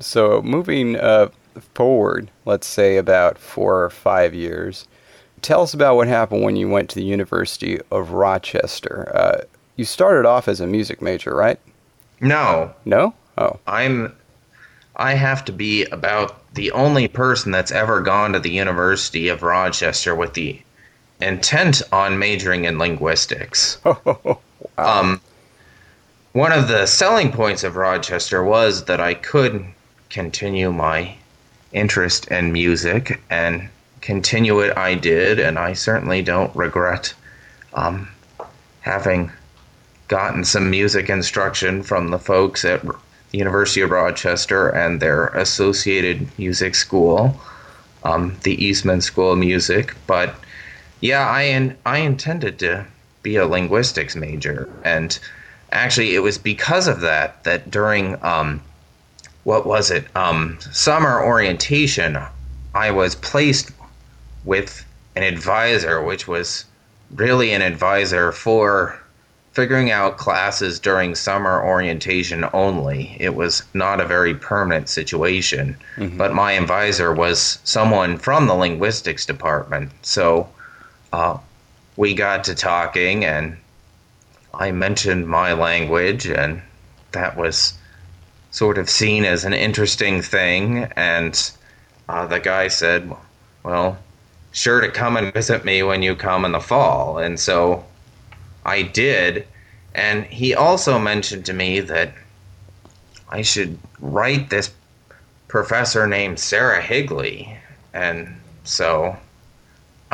[0.00, 1.28] so moving uh,
[1.74, 4.86] forward, let's say about four or five years,
[5.42, 9.10] tell us about what happened when you went to the University of Rochester.
[9.14, 9.44] Uh,
[9.76, 11.58] you started off as a music major, right?
[12.20, 12.72] No.
[12.84, 13.14] No?
[13.36, 13.58] Oh.
[13.66, 14.14] I'm
[14.96, 19.42] I have to be about the only person that's ever gone to the University of
[19.42, 20.60] Rochester with the
[21.24, 23.78] intent on majoring in linguistics.
[23.84, 24.38] wow.
[24.76, 25.20] Um,
[26.32, 29.64] one of the selling points of Rochester was that I could
[30.10, 31.14] continue my
[31.72, 33.68] interest in music, and
[34.00, 37.14] continue it I did, and I certainly don't regret
[37.72, 38.08] um,
[38.80, 39.30] having
[40.08, 46.28] gotten some music instruction from the folks at the University of Rochester and their associated
[46.38, 47.40] music school,
[48.04, 49.94] um, the Eastman School of Music.
[50.06, 50.34] But
[51.00, 52.86] yeah, I in, I intended to
[53.22, 55.18] be a linguistics major, and
[55.72, 58.60] actually, it was because of that that during um,
[59.44, 62.18] what was it um, summer orientation,
[62.74, 63.70] I was placed
[64.44, 64.84] with
[65.16, 66.64] an advisor, which was
[67.14, 68.98] really an advisor for
[69.52, 73.16] figuring out classes during summer orientation only.
[73.20, 76.18] It was not a very permanent situation, mm-hmm.
[76.18, 79.92] but my advisor was someone from the linguistics department.
[80.02, 80.48] So
[81.14, 81.38] uh,
[81.96, 83.56] we got to talking, and
[84.52, 86.60] I mentioned my language, and
[87.12, 87.74] that was
[88.50, 90.90] sort of seen as an interesting thing.
[90.96, 91.52] And
[92.08, 93.12] uh, the guy said,
[93.62, 93.96] Well,
[94.50, 97.18] sure to come and visit me when you come in the fall.
[97.18, 97.84] And so
[98.64, 99.46] I did.
[99.94, 102.12] And he also mentioned to me that
[103.28, 104.72] I should write this
[105.46, 107.56] professor named Sarah Higley.
[107.92, 109.16] And so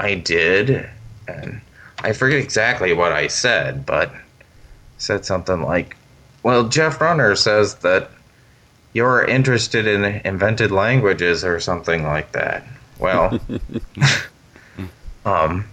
[0.00, 0.88] I did.
[1.28, 1.60] And
[2.02, 4.12] I forget exactly what I said, but
[4.98, 5.96] said something like,
[6.42, 8.10] Well, Jeff Brunner says that
[8.92, 12.64] you're interested in invented languages or something like that.
[12.98, 13.40] Well,
[15.24, 15.66] um,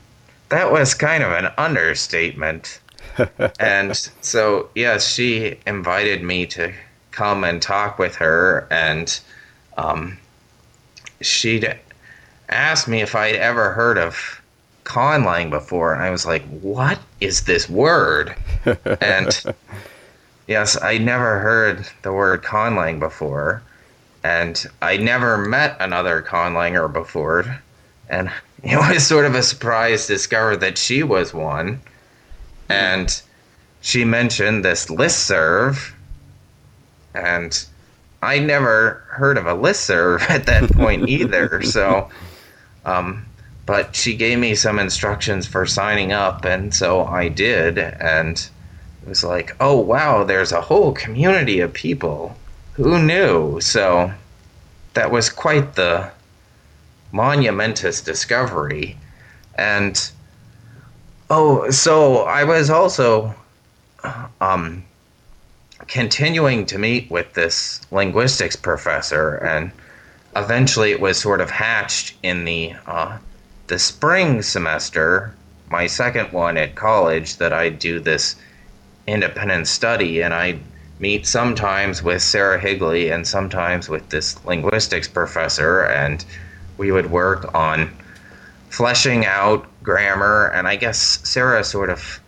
[0.50, 2.80] that was kind of an understatement.
[3.60, 6.74] and so, yes, she invited me to
[7.12, 9.20] come and talk with her, and
[9.78, 10.18] um,
[11.22, 11.78] she'd
[12.50, 14.42] asked me if I'd ever heard of
[14.84, 18.36] conlang before, and I was like, "What is this word?"
[19.02, 19.44] and
[20.48, 23.62] yes, I never heard the word conlang before,
[24.24, 27.62] and I never met another conlanger before,
[28.10, 28.32] and
[28.64, 31.82] it was sort of a surprise to discover that she was one.
[32.70, 33.22] And
[33.82, 35.96] she mentioned this list serve,
[37.14, 37.66] and
[38.22, 41.62] I never heard of a list serve at that point either.
[41.64, 42.10] So,
[42.88, 43.26] um,
[43.66, 48.38] but she gave me some instructions for signing up, and so I did, and
[49.04, 52.36] it was like, oh wow, there's a whole community of people.
[52.74, 53.60] Who knew?
[53.60, 54.14] So
[54.94, 56.12] that was quite the
[57.12, 58.98] monumentous discovery.
[59.56, 60.12] And
[61.30, 63.36] oh, so I was also
[64.40, 64.84] um,
[65.88, 69.72] continuing to meet with this linguistics professor, and
[70.38, 73.18] eventually it was sort of hatched in the uh,
[73.68, 75.34] the spring semester,
[75.70, 78.36] my second one at college, that I do this
[79.08, 80.60] independent study, and I
[81.00, 86.24] meet sometimes with Sarah Higley and sometimes with this linguistics professor, and
[86.78, 87.94] we would work on
[88.70, 90.48] fleshing out grammar.
[90.54, 92.20] And I guess Sarah sort of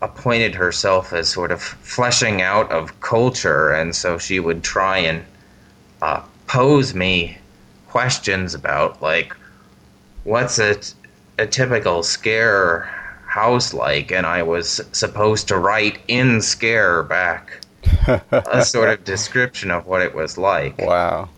[0.00, 5.24] appointed herself as sort of fleshing out of culture, and so she would try and
[6.02, 7.38] uh, pose me
[7.88, 9.34] questions about like
[10.24, 10.76] what's a,
[11.38, 12.88] a typical Skerre
[13.26, 17.60] house like, and I was supposed to write in Skerre back
[18.32, 20.78] a sort of description of what it was like.
[20.78, 21.28] Wow.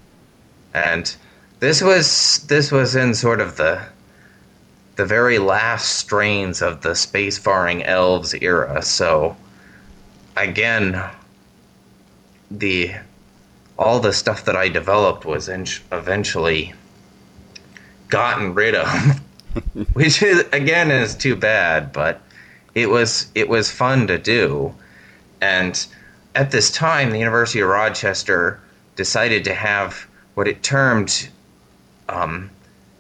[0.73, 1.15] And
[1.59, 3.81] this was this was in sort of the
[4.97, 8.83] the very last strains of the spacefaring elves era.
[8.83, 9.37] So
[10.37, 11.03] again,
[12.51, 12.95] the
[13.81, 16.75] all the stuff that I developed was in, eventually
[18.09, 19.21] gotten rid of,
[19.95, 22.21] which is again is too bad, but
[22.75, 24.75] it was it was fun to do,
[25.41, 25.87] and
[26.35, 28.61] at this time, the University of Rochester
[28.97, 31.31] decided to have what it termed
[32.11, 32.51] um,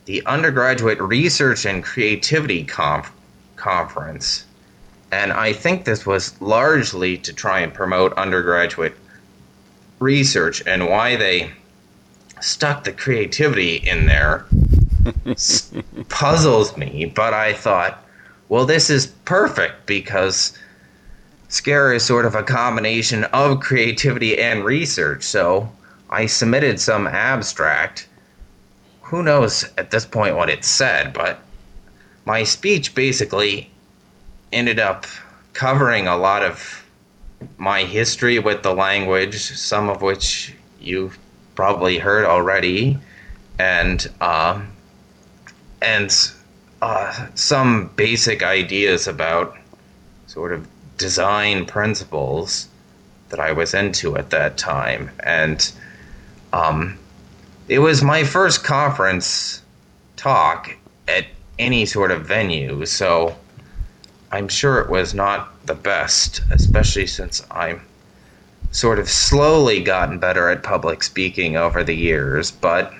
[0.06, 3.12] the Undergraduate Research and Creativity Conf-
[3.56, 4.46] Conference.
[5.12, 8.96] And I think this was largely to try and promote undergraduate
[10.00, 11.52] research and why they
[12.40, 14.46] stuck the creativity in there
[16.08, 17.04] puzzles me.
[17.04, 18.04] But I thought,
[18.48, 20.58] well, this is perfect because
[21.48, 25.22] Skerre is sort of a combination of creativity and research.
[25.22, 25.70] So
[26.08, 28.08] I submitted some abstract.
[29.02, 31.40] Who knows at this point what it said, but
[32.24, 33.70] my speech basically
[34.52, 35.06] ended up
[35.52, 36.79] covering a lot of
[37.58, 41.18] my history with the language, some of which you've
[41.54, 42.98] probably heard already,
[43.58, 44.60] and uh,
[45.82, 46.30] and
[46.82, 49.56] uh, some basic ideas about
[50.26, 52.68] sort of design principles
[53.30, 55.70] that I was into at that time, and
[56.52, 56.98] um,
[57.68, 59.62] it was my first conference
[60.16, 60.76] talk
[61.08, 61.26] at
[61.58, 63.36] any sort of venue, so
[64.32, 67.80] I'm sure it was not the best, especially since I'm
[68.70, 72.94] sort of slowly gotten better at public speaking over the years, but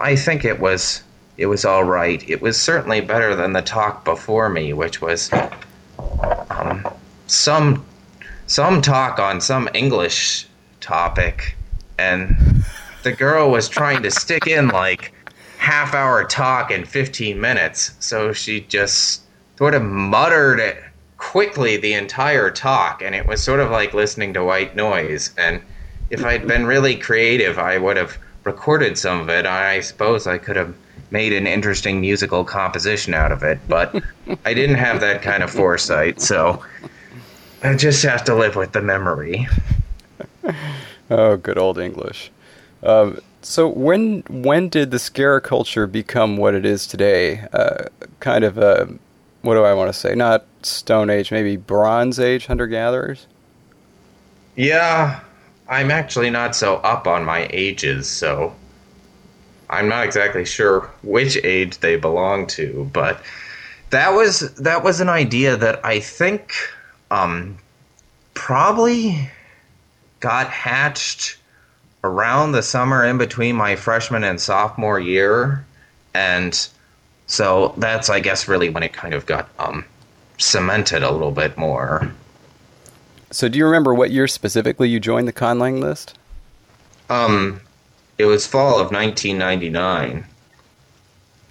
[0.00, 1.02] I think it was
[1.36, 2.22] it was all right.
[2.28, 5.30] It was certainly better than the talk before me, which was
[6.50, 6.86] um,
[7.26, 7.84] some
[8.46, 10.46] some talk on some English
[10.80, 11.56] topic,
[11.98, 12.64] and
[13.02, 15.12] the girl was trying to stick in like
[15.58, 19.22] half hour talk in 15 minutes, so she just
[19.62, 20.82] sort of muttered it
[21.18, 25.32] quickly the entire talk, and it was sort of like listening to white noise.
[25.38, 25.62] And
[26.10, 29.46] if I'd been really creative, I would have recorded some of it.
[29.46, 30.74] I suppose I could have
[31.12, 34.02] made an interesting musical composition out of it, but
[34.44, 36.60] I didn't have that kind of foresight, so
[37.62, 39.46] I just have to live with the memory.
[41.08, 42.32] oh, good old English.
[42.82, 47.46] Um, so when when did the Skerre culture become what it is today?
[47.52, 47.84] Uh,
[48.18, 48.88] kind of a
[49.42, 50.14] what do I want to say?
[50.14, 53.26] Not Stone Age, maybe Bronze Age hunter gatherers.
[54.56, 55.20] Yeah,
[55.68, 58.54] I'm actually not so up on my ages, so
[59.70, 63.22] I'm not exactly sure which age they belong to, but
[63.90, 66.52] that was that was an idea that I think
[67.10, 67.58] um,
[68.34, 69.30] probably
[70.20, 71.38] got hatched
[72.04, 75.64] around the summer in between my freshman and sophomore year,
[76.12, 76.68] and
[77.32, 79.86] so that's I guess really when it kind of got um,
[80.36, 82.12] cemented a little bit more.
[83.30, 86.18] So, do you remember what year specifically you joined the Conlang list?
[87.08, 87.62] Um,
[88.18, 90.26] it was fall of 1999.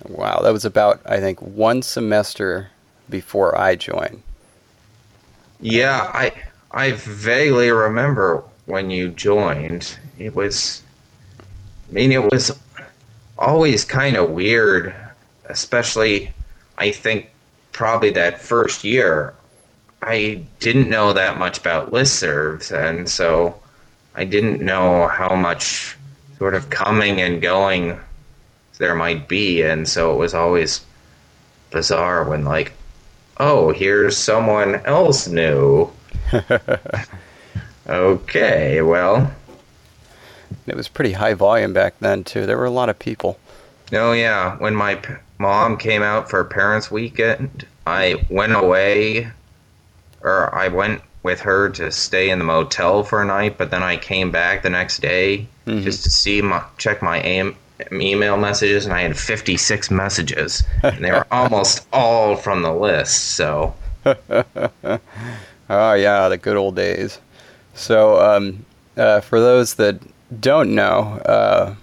[0.07, 2.69] Wow, that was about I think one semester
[3.09, 4.21] before I joined.
[5.61, 6.31] Yeah, I
[6.69, 9.97] I vaguely remember when you joined.
[10.19, 10.83] It was,
[11.89, 12.51] I mean, it was
[13.39, 14.93] always kind of weird,
[15.51, 16.33] especially
[16.77, 17.29] I think
[17.71, 19.33] probably that first year.
[20.01, 23.61] I didn't know that much about listservs, and so
[24.15, 25.95] I didn't know how much
[26.39, 27.99] sort of coming and going
[28.79, 30.81] there might be, and so it was always
[31.69, 32.73] bizarre when like,
[33.37, 35.91] oh, here's someone else new.
[37.87, 39.31] okay, well.
[40.65, 42.47] It was pretty high volume back then too.
[42.47, 43.37] There were a lot of people.
[43.93, 49.27] Oh yeah, when my p- mom came out for parents' weekend, I went away,
[50.21, 53.83] or I went with her to stay in the motel for a night, but then
[53.83, 55.83] I came back the next day mm-hmm.
[55.83, 57.21] just to see my check my
[57.91, 63.35] email messages, and I had 56 messages, and they were almost all from the list.
[63.35, 63.75] So,
[64.05, 64.93] oh
[65.69, 67.19] yeah, the good old days.
[67.73, 68.65] So, um,
[68.97, 69.99] uh, for those that
[70.39, 71.75] don't know, uh,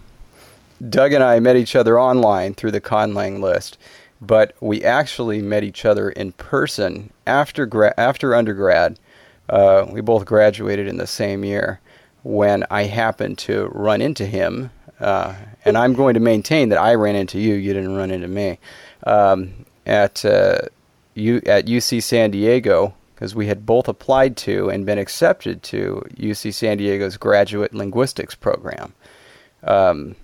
[0.86, 3.78] Doug and I met each other online through the Conlang list,
[4.20, 8.98] but we actually met each other in person after gra- after undergrad.
[9.48, 11.80] Uh, we both graduated in the same year
[12.22, 14.70] when I happened to run into him,
[15.00, 17.54] uh, and I'm going to maintain that I ran into you.
[17.54, 18.58] You didn't run into me
[19.04, 20.60] um, at uh,
[21.14, 26.06] U- at UC San Diego because we had both applied to and been accepted to
[26.16, 28.94] UC San Diego's graduate linguistics program.
[29.64, 30.14] Um,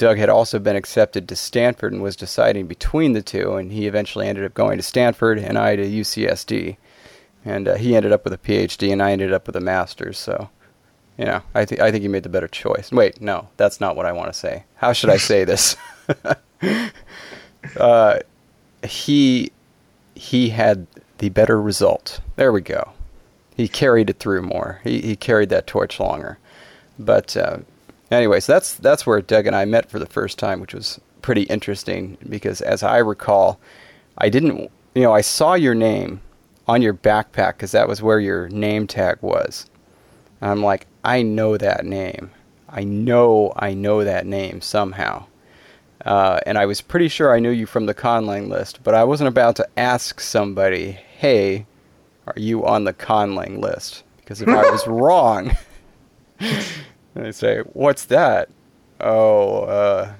[0.00, 3.86] Doug had also been accepted to Stanford and was deciding between the two, and he
[3.86, 6.78] eventually ended up going to Stanford and I to UCSD.
[7.44, 10.18] And uh, he ended up with a PhD, and I ended up with a master's.
[10.18, 10.48] So,
[11.18, 12.90] you know, I think I think he made the better choice.
[12.90, 14.64] Wait, no, that's not what I want to say.
[14.76, 15.76] How should I say this?
[17.76, 18.20] uh,
[18.82, 19.52] he
[20.14, 20.86] he had
[21.18, 22.22] the better result.
[22.36, 22.92] There we go.
[23.54, 24.80] He carried it through more.
[24.82, 26.38] He he carried that torch longer.
[26.98, 27.58] But uh,
[28.10, 31.42] anyways, that's that's where Doug and I met for the first time, which was pretty
[31.42, 33.60] interesting because, as I recall,
[34.18, 34.70] I didn't.
[34.94, 36.20] You know, I saw your name
[36.66, 39.66] on your backpack because that was where your name tag was.
[40.40, 42.30] And I'm like, I know that name.
[42.68, 45.26] I know I know that name somehow.
[46.04, 49.04] Uh, and I was pretty sure I knew you from the conlang list, but I
[49.04, 51.66] wasn't about to ask somebody, hey,
[52.26, 54.02] are you on the conlang list?
[54.16, 55.52] Because if I was wrong,
[57.14, 58.48] they say, what's that?
[59.00, 60.12] Oh, uh,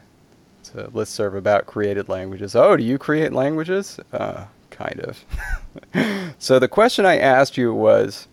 [0.61, 2.57] it's a listserv about created languages.
[2.57, 4.01] Oh, do you create languages?
[4.13, 6.35] Uh, kind of.
[6.39, 8.27] so the question I asked you was,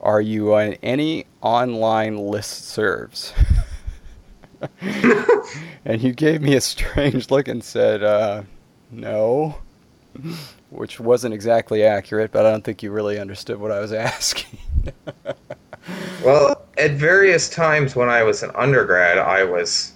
[0.00, 3.32] are you on any online listservs?
[5.84, 8.42] and you gave me a strange look and said, uh,
[8.90, 9.58] no,
[10.70, 14.58] which wasn't exactly accurate, but I don't think you really understood what I was asking.
[16.24, 19.92] Well, at various times when I was an undergrad, I was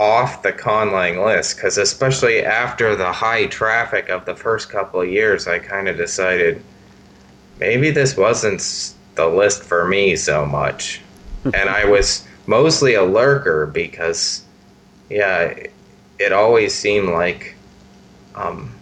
[0.00, 5.08] off the conlang list because, especially after the high traffic of the first couple of
[5.08, 6.62] years, I kind of decided
[7.58, 11.00] maybe this wasn't the list for me so much.
[11.44, 14.44] and I was mostly a lurker because,
[15.10, 15.54] yeah,
[16.18, 17.54] it always seemed like
[18.34, 18.74] um,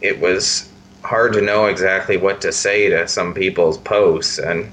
[0.00, 0.68] it was
[1.02, 4.38] hard to know exactly what to say to some people's posts.
[4.38, 4.72] And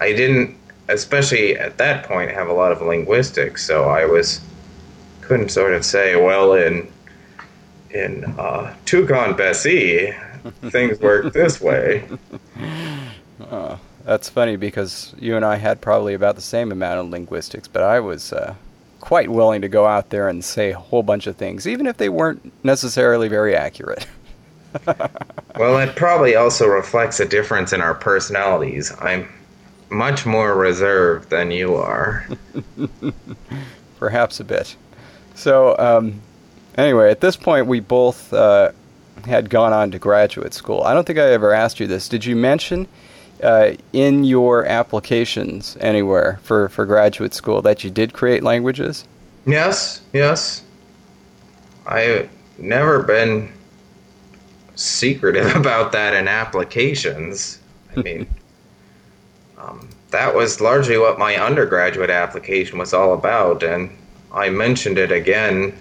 [0.00, 0.56] I didn't,
[0.88, 4.40] especially at that point, have a lot of linguistics, so I was
[5.20, 6.90] couldn't sort of say, well, in
[7.90, 10.14] in uh, Tukang Besi,
[10.70, 12.04] things work this way.
[13.50, 17.68] Uh, that's funny because you and I had probably about the same amount of linguistics,
[17.68, 18.54] but I was uh,
[19.00, 21.96] quite willing to go out there and say a whole bunch of things, even if
[21.96, 24.06] they weren't necessarily very accurate.
[25.56, 28.92] well, it probably also reflects a difference in our personalities.
[29.00, 29.28] I'm
[29.90, 32.26] much more reserved than you are.
[33.98, 34.76] Perhaps a bit.
[35.34, 36.20] So, um,
[36.76, 38.72] anyway, at this point, we both uh,
[39.24, 40.82] had gone on to graduate school.
[40.82, 42.08] I don't think I ever asked you this.
[42.08, 42.86] Did you mention
[43.42, 49.04] uh, in your applications anywhere for, for graduate school that you did create languages?
[49.46, 50.62] Yes, yes.
[51.86, 52.28] I've
[52.58, 53.52] never been
[54.74, 57.58] secretive about that in applications.
[57.96, 58.26] I mean,
[59.58, 63.90] um, that was largely what my undergraduate application was all about, and
[64.32, 65.76] I mentioned it again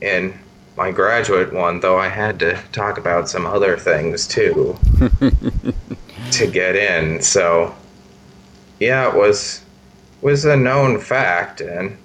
[0.00, 0.38] in
[0.76, 4.76] my graduate one, though I had to talk about some other things too
[6.32, 7.22] to get in.
[7.22, 7.74] So,
[8.78, 9.62] yeah, it was
[10.20, 11.96] was a known fact, and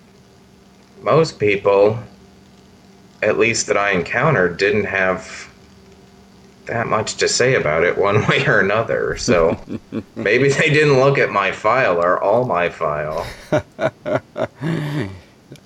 [1.02, 2.00] most people,
[3.22, 5.51] at least that I encountered, didn't have
[6.72, 9.18] that much to say about it one way or another.
[9.18, 9.60] So
[10.16, 13.28] maybe they didn't look at my file or all my file.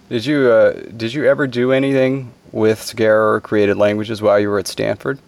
[0.10, 4.50] did you uh, did you ever do anything with Skerre or created languages while you
[4.50, 5.20] were at Stanford?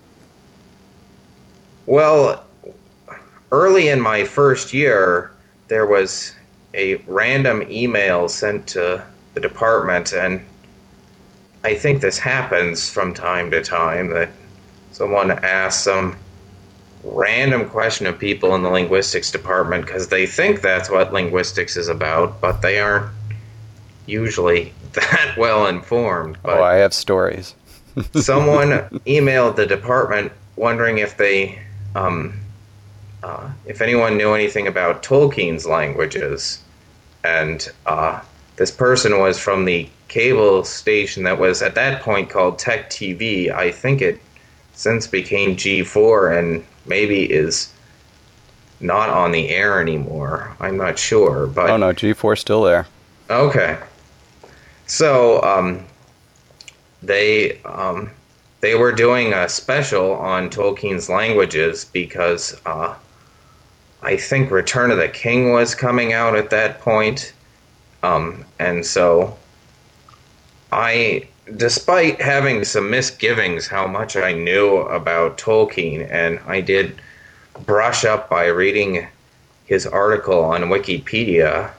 [1.85, 2.43] Well,
[3.51, 5.31] early in my first year,
[5.67, 6.33] there was
[6.73, 9.03] a random email sent to
[9.35, 10.43] the department, and
[11.63, 14.29] I think this happens from time to time that
[14.97, 16.17] someone asks some
[17.03, 21.87] random question of people in the linguistics department because they think that's what linguistics is
[21.87, 23.11] about, but they aren't
[24.07, 26.39] usually that well informed.
[26.41, 27.55] But oh, I have stories.
[28.15, 28.71] someone
[29.05, 31.59] emailed the department wondering if they,
[31.95, 32.33] um,
[33.21, 36.63] uh, if anyone knew anything about Tolkien's languages,
[37.23, 38.19] and uh,
[38.55, 43.51] this person was from the cable station that was at that point called Tech TV.
[43.51, 44.19] I think it
[44.77, 47.73] since became G4 and maybe is
[48.79, 50.55] not on the air anymore.
[50.59, 52.85] I'm not sure, but oh no, G4 still there.
[53.29, 53.77] Okay,
[54.85, 55.83] so um,
[57.01, 58.11] they um,
[58.61, 62.93] they were doing a special on Tolkien's languages because uh,
[64.03, 67.33] I think Return of the King was coming out at that point,
[68.03, 69.35] um, and so
[70.71, 76.99] I despite having some misgivings how much I knew about Tolkien, and I did
[77.65, 79.07] brush up by reading
[79.65, 81.71] his article on Wikipedia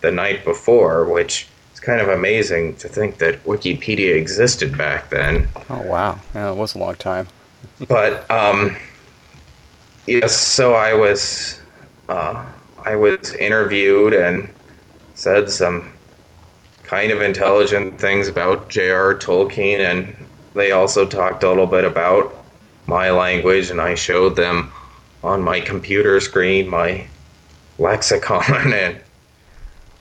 [0.00, 5.48] the night before, which is kind of amazing to think that Wikipedia existed back then.
[5.70, 6.18] Oh, wow.
[6.34, 7.28] Yeah, it was a long time.
[7.88, 8.76] but, um,
[10.06, 11.60] yes, so I was,
[12.08, 12.44] uh,
[12.84, 14.48] I was interviewed and
[15.14, 15.92] said some
[16.86, 19.14] kind of intelligent things about J.R.
[19.14, 20.16] Tolkien, and
[20.54, 22.34] they also talked a little bit about
[22.86, 24.72] my language, and I showed them
[25.22, 27.06] on my computer screen my
[27.78, 29.00] lexicon, and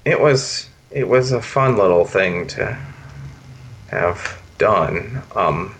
[0.05, 2.77] it was it was a fun little thing to
[3.89, 5.21] have done.
[5.36, 5.75] Um,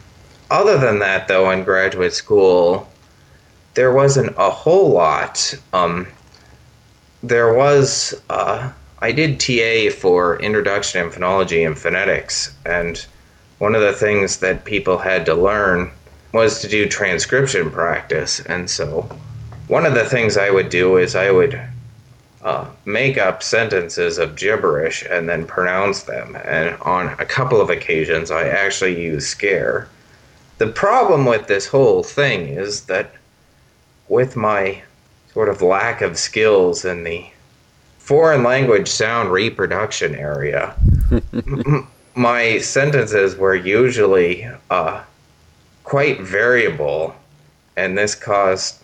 [0.50, 2.90] other than that, though, in graduate school,
[3.76, 5.58] there wasn't a whole lot.
[5.74, 6.08] Um,
[7.24, 13.06] there was uh, I did TA for Introduction in Phonology and Phonetics, and
[13.58, 15.92] one of the things that people had to learn
[16.32, 18.40] was to do transcription practice.
[18.42, 19.10] And so,
[19.68, 21.60] one of the things I would do is I would
[22.42, 26.38] uh, make up sentences of gibberish and then pronounce them.
[26.46, 29.88] And on a couple of occasions, I actually used Skerre.
[30.58, 33.14] The problem with this whole thing is that
[34.08, 34.84] with my
[35.34, 37.26] sort of lack of skills in the
[38.06, 40.76] foreign language sound reproduction area,
[42.16, 45.02] my sentences were usually uh,
[45.84, 47.16] quite variable,
[47.76, 48.84] and this caused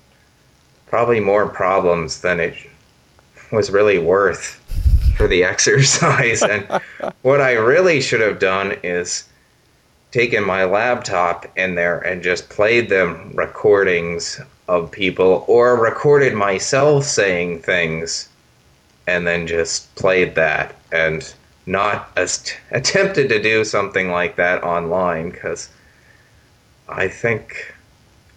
[0.88, 2.55] probably more problems than it
[3.51, 4.55] was really worth
[5.17, 6.41] for the exercise.
[6.41, 6.67] and
[7.22, 9.30] what I really should have done is
[10.09, 17.05] taken my laptop in there and just played them recordings of people or recorded myself
[17.05, 18.28] saying things
[19.08, 21.34] and then just played that and
[21.66, 25.70] not as attempted to do something like that online because
[26.89, 27.74] I think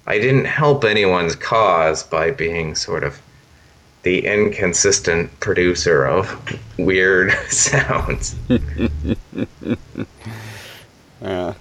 [0.07, 3.21] I didn't help anyone's cause by being sort of
[4.03, 8.37] the inconsistent producer of weird sounds.
[11.23, 11.55] yeah.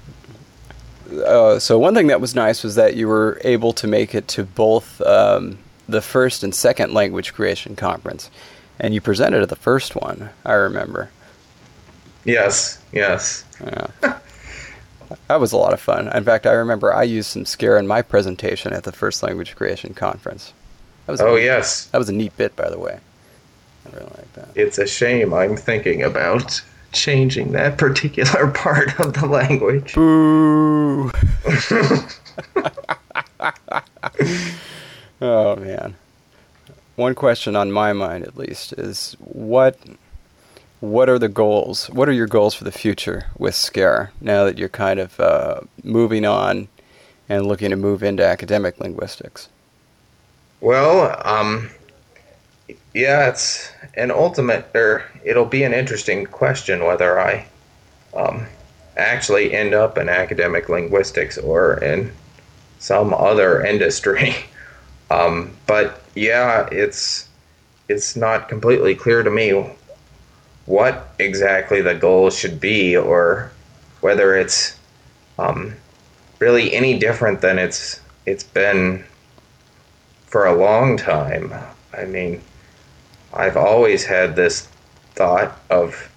[1.25, 4.27] Uh, so one thing that was nice was that you were able to make it
[4.27, 8.29] to both um, the first and second language creation conference
[8.79, 10.29] and you presented at the first one.
[10.45, 11.09] I remember.
[12.25, 12.81] Yes.
[12.91, 13.45] Yes.
[13.61, 13.87] Yeah.
[15.27, 16.15] that was a lot of fun.
[16.15, 19.55] In fact, I remember I used some Skerre in my presentation at the first language
[19.55, 20.53] creation conference.
[21.05, 21.85] That was oh neat, yes.
[21.87, 22.99] That was a neat bit, by the way.
[23.85, 24.49] I really like that.
[24.55, 25.33] It's a shame.
[25.33, 26.61] I'm thinking about
[26.93, 29.93] changing that particular part of the language.
[29.95, 31.11] Boo.
[35.21, 35.95] oh man
[36.95, 39.77] one question on my mind at least is what
[40.83, 41.89] what are the goals?
[41.91, 45.61] What are your goals for the future with Skerre now that you're kind of uh,
[45.81, 46.67] moving on
[47.29, 49.47] and looking to move into academic linguistics?
[50.59, 51.69] Well, um,
[52.93, 57.47] yeah, it's an ultimate, or it'll be an interesting question whether I
[58.13, 58.45] um,
[58.97, 62.11] actually end up in academic linguistics or in
[62.79, 64.35] some other industry.
[65.13, 67.27] Um, but yeah, it's
[67.87, 69.63] it's not completely clear to me
[70.65, 73.51] what exactly the goal should be, or
[74.01, 74.79] whether it's
[75.37, 75.75] um,
[76.39, 79.03] really any different than it's it's been
[80.25, 81.53] for a long time.
[81.95, 82.41] I mean,
[83.33, 84.67] I've always had this
[85.13, 86.09] thought of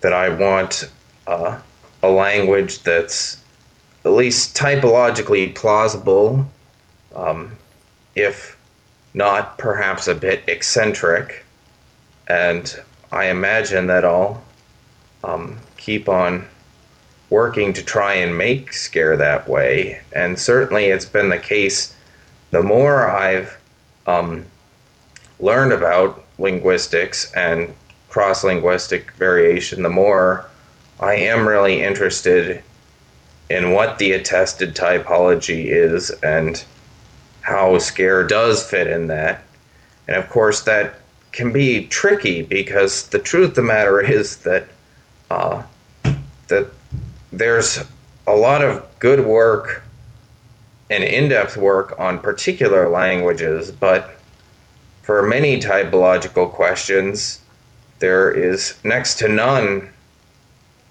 [0.00, 0.90] that I want
[1.26, 1.58] uh,
[2.02, 3.36] a language that's
[4.06, 6.46] at least typologically plausible
[7.14, 7.56] um,
[8.14, 8.56] if
[9.14, 11.44] not perhaps a bit eccentric.
[12.28, 12.74] And
[13.10, 14.42] I imagine that I'll
[15.24, 16.46] um, keep on
[17.30, 20.00] working to try and make Skerre that way.
[20.12, 21.94] And certainly it's been the case
[22.50, 23.58] the more I've
[24.06, 24.44] um,
[25.40, 27.74] learned about linguistics and
[28.10, 30.46] cross linguistic variation, the more
[31.00, 32.62] I am really interested
[33.48, 36.62] in what the attested typology is and
[37.42, 39.42] how Skerre does fit in that.
[40.08, 40.94] And of course, that
[41.32, 44.66] can be tricky because the truth of the matter is that
[45.30, 45.62] uh,
[46.48, 46.68] that
[47.32, 47.82] there's
[48.26, 49.82] a lot of good work
[50.90, 54.18] and in-depth work on particular languages, but
[55.02, 57.40] for many typological questions,
[57.98, 59.88] there is next to none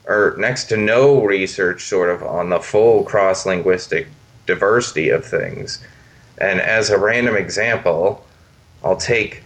[0.08, 4.08] or next to no research sort of on the full cross linguistic
[4.48, 5.80] diversity of things.
[6.42, 8.26] And as a random example,
[8.84, 9.44] I'll take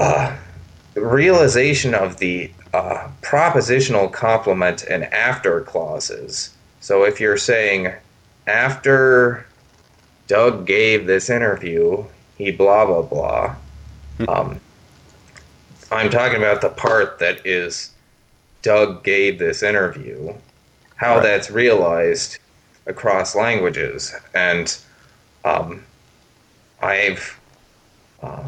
[0.00, 0.34] uh,
[0.94, 6.54] realization of the uh, propositional complement and after clauses.
[6.80, 7.92] So if you're saying,
[8.46, 9.46] after
[10.26, 12.02] Doug gave this interview,
[12.38, 13.54] he blah, blah, blah,
[14.16, 14.28] hmm.
[14.28, 14.60] um,
[15.90, 17.90] I'm talking about the part that is
[18.62, 20.32] Doug gave this interview,
[20.96, 21.22] how right.
[21.22, 22.38] that's realized
[22.86, 24.14] across languages.
[24.34, 24.78] And
[25.48, 25.82] um,
[26.82, 27.40] I've
[28.22, 28.44] uh,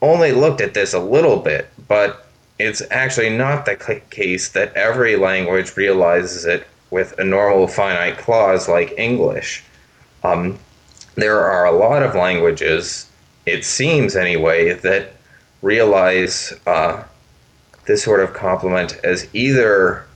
[0.00, 2.26] only looked at this a little bit, but
[2.58, 8.68] it's actually not the case that every language realizes it with a normal finite clause
[8.68, 9.64] like English.
[10.22, 10.58] Um,
[11.16, 13.10] there are a lot of languages,
[13.44, 15.14] it seems anyway, that
[15.62, 17.02] realize uh,
[17.86, 20.06] this sort of complement as either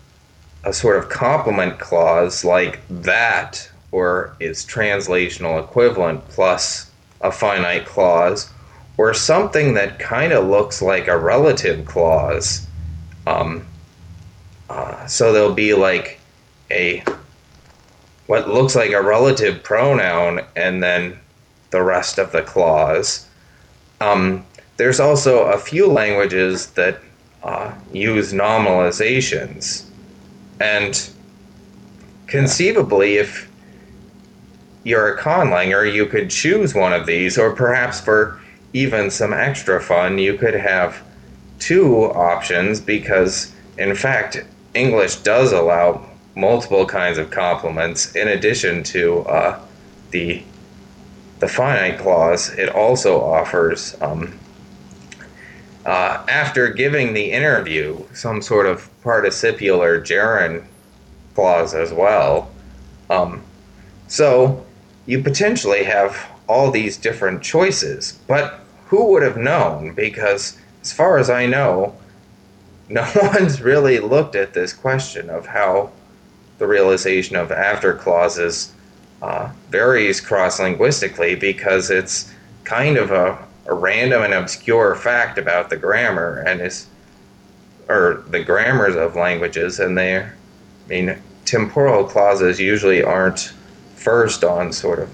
[0.65, 8.51] a sort of complement clause like that or its translational equivalent plus a finite clause,
[8.97, 12.67] or something that kind of looks like a relative clause.
[13.27, 13.67] Um,
[14.69, 16.21] uh, so there'll be like
[16.71, 17.03] a
[18.27, 21.19] what looks like a relative pronoun and then
[21.71, 23.27] the rest of the clause.
[24.01, 24.45] Um,
[24.77, 27.01] there's also a few languages that
[27.43, 29.85] uh, use nominalizations.
[30.61, 31.09] And
[32.27, 33.48] conceivably, if
[34.89, 38.41] you're a conlanger, you could choose one of these, or perhaps for
[38.73, 41.03] even some extra fun, you could have
[41.59, 49.21] two options because, in fact, English does allow multiple kinds of complements in addition to
[49.21, 49.61] uh,
[50.11, 50.43] the
[51.41, 52.51] the finite clause.
[52.55, 54.39] It also offers um,
[55.87, 60.65] uh, after giving the interview some sort of participial or gerund
[61.35, 62.51] clause as well.
[63.09, 63.43] Um,
[64.09, 64.67] so
[65.09, 69.95] you potentially have all these different choices, but who would have known?
[69.95, 71.97] Because as far as I know,
[72.91, 75.91] no one's really looked at this question of how
[76.59, 78.73] the realization of after clauses
[79.23, 82.33] uh, varies cross linguistically because it's
[82.65, 86.87] kind of a, a random and obscure fact about the grammar and is
[87.89, 90.31] or the grammars of languages and they I
[90.89, 93.53] mean temporal clauses usually aren't
[93.99, 95.11] first on sort of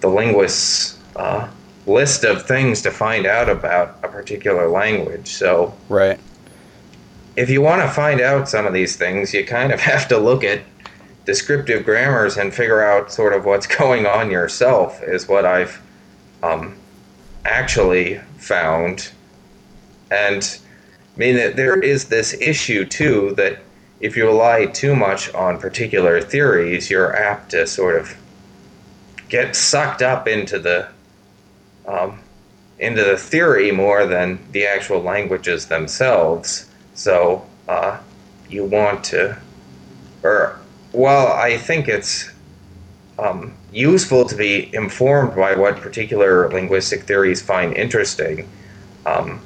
[0.00, 1.48] the linguist's uh,
[1.86, 6.18] list of things to find out about a particular language so right
[7.36, 10.18] if you want to find out some of these things you kind of have to
[10.18, 10.60] look at
[11.28, 15.78] descriptive grammars and figure out sort of what's going on yourself is what I've
[16.42, 16.74] um,
[17.44, 19.10] actually found.
[20.10, 20.58] And
[21.14, 23.58] I mean, there is this issue too that
[24.00, 28.16] if you rely too much on particular theories, you're apt to sort of
[29.28, 30.88] get sucked up into the
[31.86, 32.20] um,
[32.78, 36.70] into the theory more than the actual languages themselves.
[36.94, 37.98] So uh,
[38.48, 39.36] you want to,
[40.22, 40.60] or
[40.92, 42.30] while I think it's
[43.18, 48.48] um, useful to be informed by what particular linguistic theories find interesting,
[49.06, 49.40] um,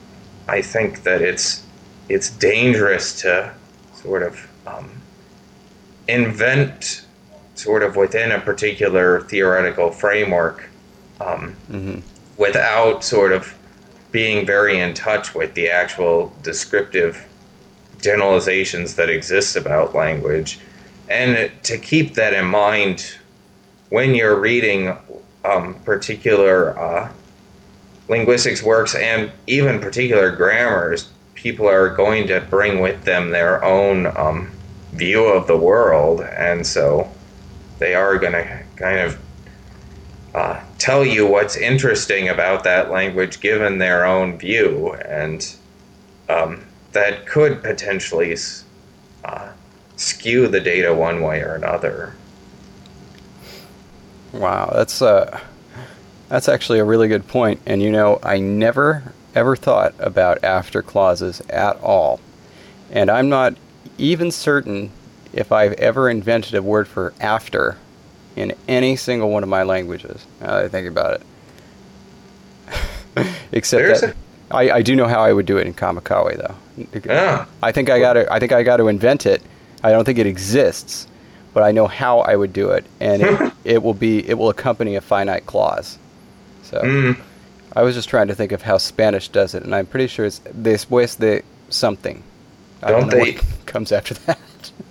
[0.47, 1.65] I think that it's
[2.09, 3.55] it's dangerous to
[4.03, 4.91] sort of um,
[6.09, 7.05] invent
[7.55, 10.69] sort of within a particular theoretical framework
[11.21, 12.01] um, mm-hmm.
[12.37, 13.55] without sort of
[14.11, 17.27] being very in touch with the actual descriptive
[18.01, 20.59] generalizations that exist about language
[21.09, 23.17] and to keep that in mind
[23.91, 24.97] when you're reading
[25.45, 27.13] um, particular uh,
[28.09, 31.11] linguistics works and even particular grammars,
[31.43, 34.51] people are going to bring with them their own um,
[34.93, 37.11] view of the world, and so
[37.81, 39.19] they are going to kind of
[40.35, 45.57] uh, tell you what's interesting about that language given their own view, and
[46.29, 48.37] um, that could potentially
[49.25, 49.51] uh,
[49.97, 52.15] skew the data one way or another.
[54.33, 55.41] Wow, that's uh,
[56.29, 57.61] that's actually a really good point.
[57.67, 62.21] And you know, I never ever thought about after clauses at all,
[62.91, 63.55] and I'm not
[63.99, 64.91] even certain
[65.33, 67.77] if I've ever invented a word for after
[68.37, 70.25] in any single one of my languages.
[70.41, 71.23] Now that I think about
[73.17, 74.17] it, except There's that a-
[74.55, 76.57] I, I do know how I would do it in Kamakawi though.
[77.05, 77.47] Yeah.
[77.63, 78.31] I think I got to.
[78.31, 79.43] I think I got to invent it
[79.83, 81.09] I don't think it exists,
[81.53, 84.49] but I know how I would do it, and it, it will be it will
[84.49, 85.99] accompany a finite clause.
[86.63, 87.21] So mm.
[87.75, 90.27] I was just trying to think of how Spanish does it, and I'm pretty sure
[90.27, 92.23] it's después de something.
[92.83, 93.33] I don't, don't they
[93.67, 94.39] comes after that?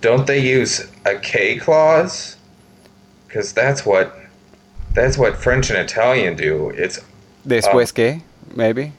[0.00, 2.36] Don't they use a K clause?
[3.26, 4.16] Because that's what
[4.94, 6.70] that's what French and Italian do.
[6.70, 7.00] It's
[7.46, 8.22] después um, que
[8.54, 8.92] maybe.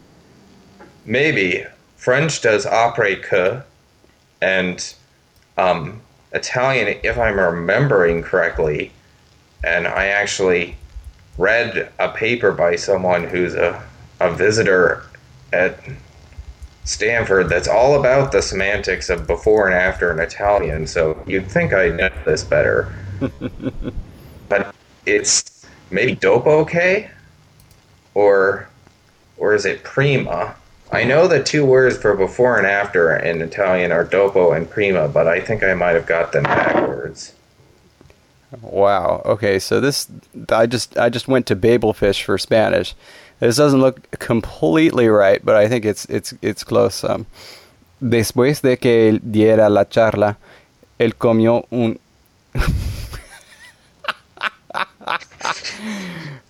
[1.05, 1.65] Maybe
[1.97, 3.61] French does après que,
[4.41, 4.93] and
[5.57, 8.91] um, Italian, if I'm remembering correctly,
[9.63, 10.77] and I actually
[11.37, 13.83] read a paper by someone who's a,
[14.19, 15.03] a visitor
[15.51, 15.79] at
[16.85, 21.73] Stanford that's all about the semantics of before and after in Italian, so you'd think
[21.73, 22.93] I know this better.
[24.49, 24.75] but
[25.05, 27.09] it's maybe dopo okay?
[28.13, 28.67] Or
[29.37, 30.55] or is it prima?
[30.91, 35.07] I know the two words for before and after in Italian are dopo and prima,
[35.07, 37.33] but I think I might have got them backwards.
[38.61, 39.21] Wow.
[39.25, 40.07] Okay, so this
[40.49, 42.95] I just I just went to Babelfish for Spanish.
[43.39, 47.03] This doesn't look completely right, but I think it's it's it's close.
[47.03, 47.25] Um,
[48.01, 50.37] después de que diera la charla,
[50.99, 51.99] él comió un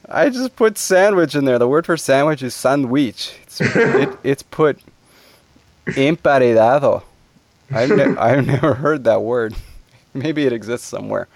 [0.10, 1.58] I just put sandwich in there.
[1.58, 3.34] The word for sandwich is sandwich.
[3.43, 4.78] It's, it, it's put
[5.88, 7.04] emparedado.
[7.72, 9.56] I've, ne- I've never heard that word.
[10.14, 11.28] Maybe it exists somewhere.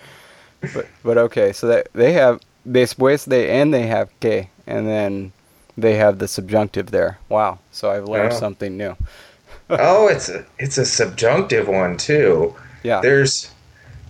[0.62, 5.32] But but okay, so that they have después they and they have que and then
[5.78, 7.20] they have the subjunctive there.
[7.30, 7.60] Wow.
[7.72, 8.96] So I've learned something new.
[9.70, 12.56] oh, it's a it's a subjunctive one too.
[12.84, 13.02] Yeah.
[13.02, 13.52] There's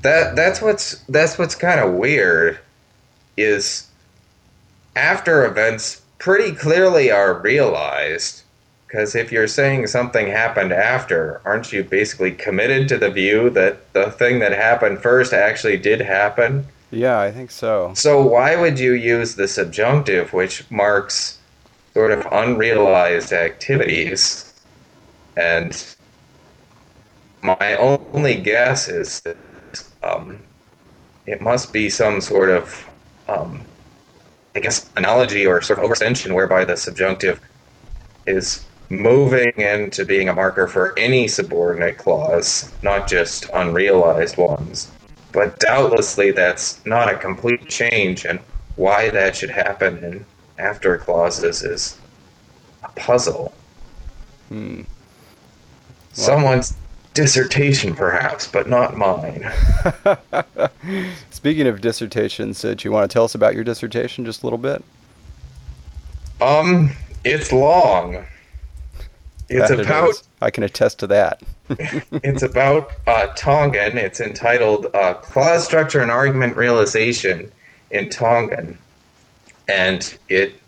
[0.02, 2.60] that that's what's that's what's kind of weird
[3.36, 3.88] is
[4.96, 8.44] after events pretty clearly are realized
[8.88, 13.92] because if you're saying something happened after, aren't you basically committed to the view that
[13.92, 16.66] the thing that happened first actually did happen?
[16.90, 17.92] Yeah, I think so.
[17.96, 21.38] So why would you use the subjunctive, which marks
[21.94, 24.54] sort of unrealized activities?
[25.36, 25.96] And
[27.42, 29.36] my only guess is that
[30.02, 30.40] um,
[31.26, 32.90] it must be some sort of,
[33.28, 33.66] um,
[34.56, 37.42] I guess, analogy or sort of overextension whereby the subjunctive
[38.26, 44.92] is moving into being a marker for any subordinate clause, not just unrealized ones.
[45.32, 48.40] But doubtlessly, that's not a complete change, and
[48.76, 50.26] why that should happen in
[50.58, 51.98] after clauses is
[52.84, 53.54] a puzzle.
[54.50, 54.82] Hmm.
[56.14, 56.76] Someone's
[57.14, 59.52] dissertation, perhaps, but not mine.
[61.30, 64.46] Speaking of dissertations, uh, do you want to tell us about your dissertation just a
[64.46, 64.84] little bit?
[66.42, 66.92] Um,
[67.24, 68.26] it's long.
[69.50, 70.24] It's That about is.
[70.42, 71.42] I can attest to that.
[71.70, 73.98] it's about uh, Tongan.
[73.98, 77.52] It's entitled uh, "Clause Structure and Argument Realization
[77.92, 78.78] in Tongan,"
[79.70, 80.60] and it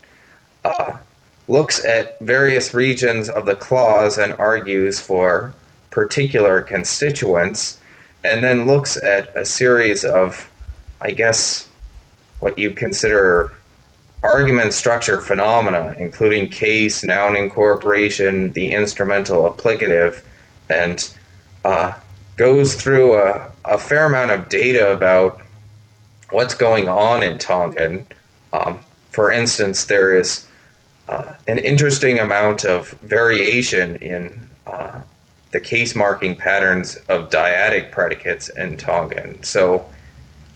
[0.63, 0.97] uh,
[1.47, 5.53] looks at various regions of the clause and argues for
[5.89, 7.79] particular constituents,
[8.23, 10.49] and then looks at a series of,
[11.01, 11.67] I guess,
[12.39, 13.51] what you consider
[14.23, 20.23] argument structure phenomena, including case, noun incorporation, the instrumental applicative,
[20.69, 21.13] and
[21.63, 21.93] uh,
[22.35, 25.41] goes through a, a fair amount of data about
[26.31, 28.05] what's going on in Tongan.
[28.53, 28.79] Um,
[29.11, 30.47] for instance, there is
[31.07, 35.01] uh, an interesting amount of variation in uh,
[35.51, 39.41] the case marking patterns of dyadic predicates in Tongan.
[39.43, 39.89] So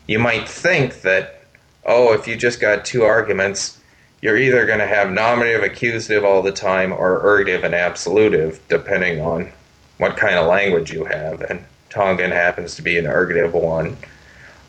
[0.08, 1.43] you might think that,
[1.86, 3.80] oh, if you just got two arguments,
[4.22, 9.20] you're either going to have nominative, accusative all the time, or ergative and absolutive, depending
[9.20, 9.52] on
[9.98, 11.42] what kind of language you have.
[11.42, 13.98] And Tongan happens to be an ergative one.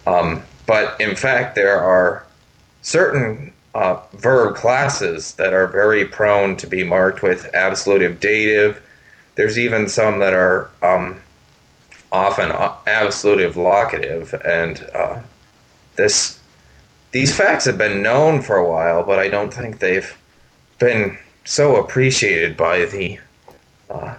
[0.06, 2.26] Um, but in fact, there are
[2.82, 8.82] certain uh, verb classes that are very prone to be marked with absolutive dative.
[9.36, 11.20] There's even some that are um,
[12.12, 15.20] often uh, absolutive locative, and uh,
[15.96, 16.38] this
[17.14, 20.18] these facts have been known for a while, but I don't think they've
[20.80, 23.20] been so appreciated by the
[23.88, 24.16] uh,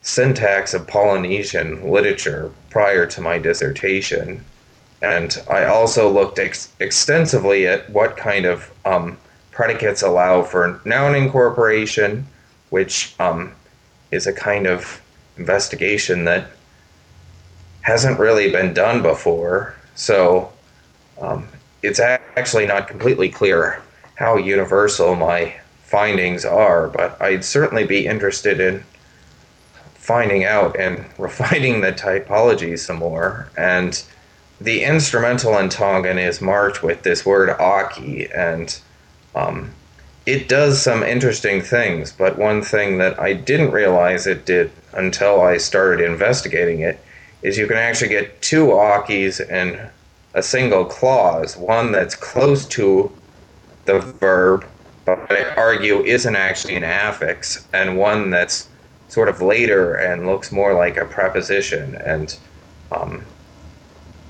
[0.00, 4.42] syntax of Polynesian literature prior to my dissertation.
[5.02, 9.18] And I also looked ex- extensively at what kind of um,
[9.50, 12.26] predicates allow for noun incorporation,
[12.70, 13.52] which um,
[14.12, 15.02] is a kind of
[15.36, 16.46] investigation that
[17.82, 19.74] hasn't really been done before.
[19.94, 20.50] So
[21.20, 21.46] um,
[21.82, 23.82] it's actually not completely clear
[24.16, 25.54] how universal my
[25.84, 28.84] findings are, but I'd certainly be interested in
[29.94, 33.50] finding out and refining the typology some more.
[33.56, 34.02] And
[34.60, 38.78] the instrumental in Tongan is marked with this word aki, and
[39.34, 39.70] um,
[40.26, 42.12] it does some interesting things.
[42.12, 47.00] But one thing that I didn't realize it did until I started investigating it
[47.42, 49.88] is you can actually get two akis in
[50.34, 53.10] a single clause, one that's close to
[53.84, 54.64] the verb,
[55.04, 58.68] but I argue isn't actually an affix, and one that's
[59.08, 61.96] sort of later and looks more like a preposition.
[61.96, 62.36] And
[62.92, 63.24] um,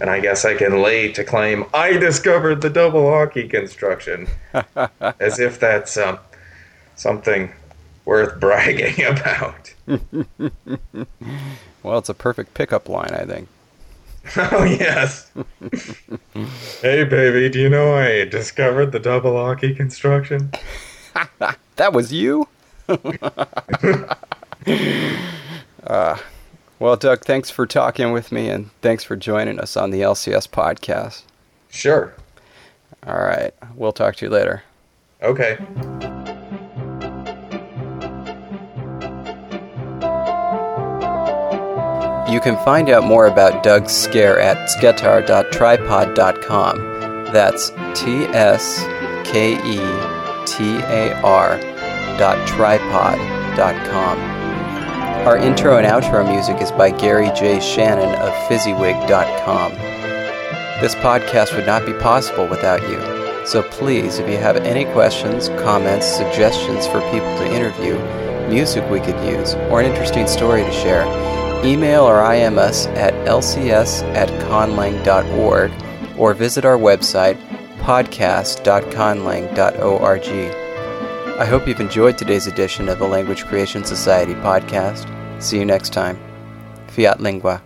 [0.00, 4.28] and I guess I can lay to claim I discovered the double aki construction,
[5.20, 6.18] as if that's um,
[6.96, 7.52] something
[8.06, 9.74] worth bragging about.
[11.82, 13.48] Well, it's a perfect pickup line, I think.
[14.36, 15.30] oh yes.
[16.80, 20.52] hey baby, do you know I discovered the double aki construction?
[21.76, 22.46] That was you?
[25.86, 26.18] uh,
[26.78, 30.48] well, Doug, thanks for talking with me and thanks for joining us on the LCS
[30.48, 31.22] podcast.
[31.70, 32.14] Sure.
[33.06, 33.54] All right.
[33.74, 34.62] We'll talk to you later.
[35.22, 35.56] Okay.
[42.30, 47.24] You can find out more about Doug's Skerre at sketar.tripod.com.
[47.32, 48.78] That's T S
[49.28, 49.78] K E
[50.46, 51.58] T A R
[52.18, 53.18] dot tripod
[53.56, 54.18] dot com.
[55.26, 57.58] Our intro and outro music is by Gary J.
[57.58, 59.72] Shannon of Fizzywig.com.
[60.80, 63.00] This podcast would not be possible without you,
[63.44, 67.98] so please, if you have any questions, comments, suggestions for people to interview,
[68.48, 71.04] music we could use, or an interesting story to share,
[71.64, 75.72] email or IM us at lcs at conlang.org
[76.18, 77.36] or visit our website
[77.78, 80.54] podcast.conlang.org.
[81.40, 85.08] I hope you've enjoyed today's edition of the Language Creation Society podcast.
[85.42, 86.18] See you next time.
[86.88, 87.62] Fiat Lingua.